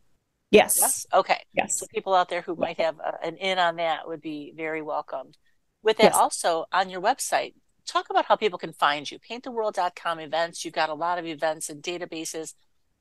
Yes. 0.52 0.78
Yes. 0.80 1.06
Okay. 1.14 1.44
Yes. 1.52 1.80
So, 1.80 1.86
people 1.94 2.16
out 2.16 2.30
there 2.30 2.44
who 2.44 2.56
might 2.56 2.80
have 2.80 2.98
a, 3.00 3.22
an 3.22 3.36
in 3.36 3.60
on 3.60 3.76
that 3.76 4.08
would 4.08 4.22
be 4.22 4.54
very 4.56 4.82
welcomed. 4.82 5.38
With 5.84 5.98
that, 5.98 6.14
yes. 6.14 6.16
also 6.16 6.64
on 6.72 6.90
your 6.90 7.02
website, 7.02 7.56
talk 7.86 8.10
about 8.10 8.24
how 8.24 8.38
people 8.38 8.58
can 8.58 8.72
find 8.72 9.12
you. 9.12 9.20
Painttheworld.com 9.20 10.22
events. 10.22 10.64
You've 10.64 10.74
got 10.74 10.88
a 10.88 10.94
lot 10.94 11.20
of 11.20 11.26
events 11.26 11.68
and 11.68 11.84
databases. 11.84 12.54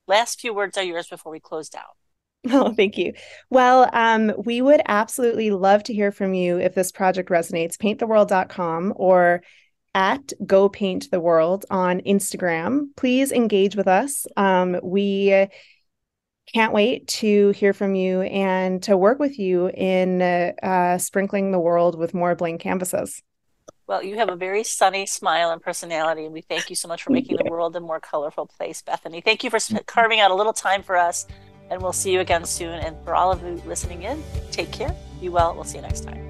Last 0.05 0.41
few 0.41 0.53
words 0.53 0.77
are 0.77 0.83
yours 0.83 1.07
before 1.07 1.31
we 1.31 1.39
close 1.39 1.69
down. 1.69 1.85
Oh, 2.51 2.73
thank 2.73 2.97
you. 2.97 3.13
Well, 3.49 3.89
um, 3.91 4.31
we 4.45 4.61
would 4.61 4.81
absolutely 4.87 5.51
love 5.51 5.83
to 5.83 5.93
hear 5.93 6.11
from 6.11 6.33
you 6.33 6.57
if 6.57 6.73
this 6.73 6.91
project 6.91 7.29
resonates. 7.29 7.77
Painttheworld.com 7.77 8.93
or 8.95 9.41
at 9.93 10.31
Go 10.45 10.69
Paint 10.69 11.11
the 11.11 11.19
World 11.19 11.65
on 11.69 11.99
Instagram. 12.01 12.87
Please 12.95 13.31
engage 13.31 13.75
with 13.75 13.87
us. 13.87 14.25
Um, 14.37 14.79
we 14.81 15.47
can't 16.53 16.73
wait 16.73 17.07
to 17.07 17.49
hear 17.49 17.73
from 17.73 17.95
you 17.95 18.21
and 18.21 18.81
to 18.83 18.97
work 18.97 19.19
with 19.19 19.37
you 19.37 19.67
in 19.69 20.21
uh, 20.21 20.51
uh, 20.63 20.97
sprinkling 20.97 21.51
the 21.51 21.59
world 21.59 21.97
with 21.97 22.13
more 22.13 22.35
blank 22.35 22.61
canvases. 22.61 23.21
Well, 23.85 24.03
you 24.03 24.17
have 24.17 24.29
a 24.29 24.35
very 24.35 24.63
sunny 24.63 25.05
smile 25.07 25.51
and 25.51 25.61
personality, 25.61 26.23
and 26.23 26.33
we 26.33 26.41
thank 26.41 26.69
you 26.69 26.75
so 26.75 26.87
much 26.87 27.03
for 27.03 27.09
making 27.09 27.37
the 27.37 27.49
world 27.49 27.75
a 27.75 27.79
more 27.79 27.99
colorful 27.99 28.45
place, 28.45 28.81
Bethany. 28.83 29.19
Thank 29.19 29.43
you 29.43 29.49
for 29.49 29.59
carving 29.87 30.19
out 30.19 30.31
a 30.31 30.35
little 30.35 30.53
time 30.53 30.83
for 30.83 30.95
us 30.95 31.25
and 31.69 31.81
we'll 31.81 31.93
see 31.93 32.11
you 32.11 32.19
again 32.19 32.45
soon. 32.45 32.79
And 32.79 32.95
for 33.03 33.15
all 33.15 33.31
of 33.31 33.41
you 33.43 33.61
listening 33.65 34.03
in, 34.03 34.23
take 34.51 34.71
care, 34.71 34.95
be 35.19 35.29
well. 35.29 35.53
We'll 35.53 35.63
see 35.63 35.77
you 35.77 35.83
next 35.83 36.01
time. 36.01 36.25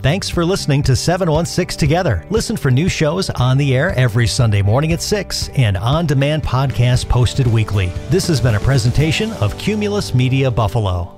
Thanks 0.00 0.30
for 0.30 0.44
listening 0.44 0.84
to 0.84 0.94
716 0.94 1.76
Together. 1.76 2.24
Listen 2.30 2.56
for 2.56 2.70
new 2.70 2.88
shows 2.88 3.30
on 3.30 3.58
the 3.58 3.76
air 3.76 3.90
every 3.96 4.28
Sunday 4.28 4.62
morning 4.62 4.92
at 4.92 5.02
6 5.02 5.48
and 5.56 5.76
on 5.76 6.06
demand 6.06 6.44
podcasts 6.44 7.06
posted 7.08 7.48
weekly. 7.48 7.88
This 8.08 8.28
has 8.28 8.40
been 8.40 8.54
a 8.54 8.60
presentation 8.60 9.32
of 9.34 9.58
Cumulus 9.58 10.14
Media 10.14 10.52
Buffalo. 10.52 11.17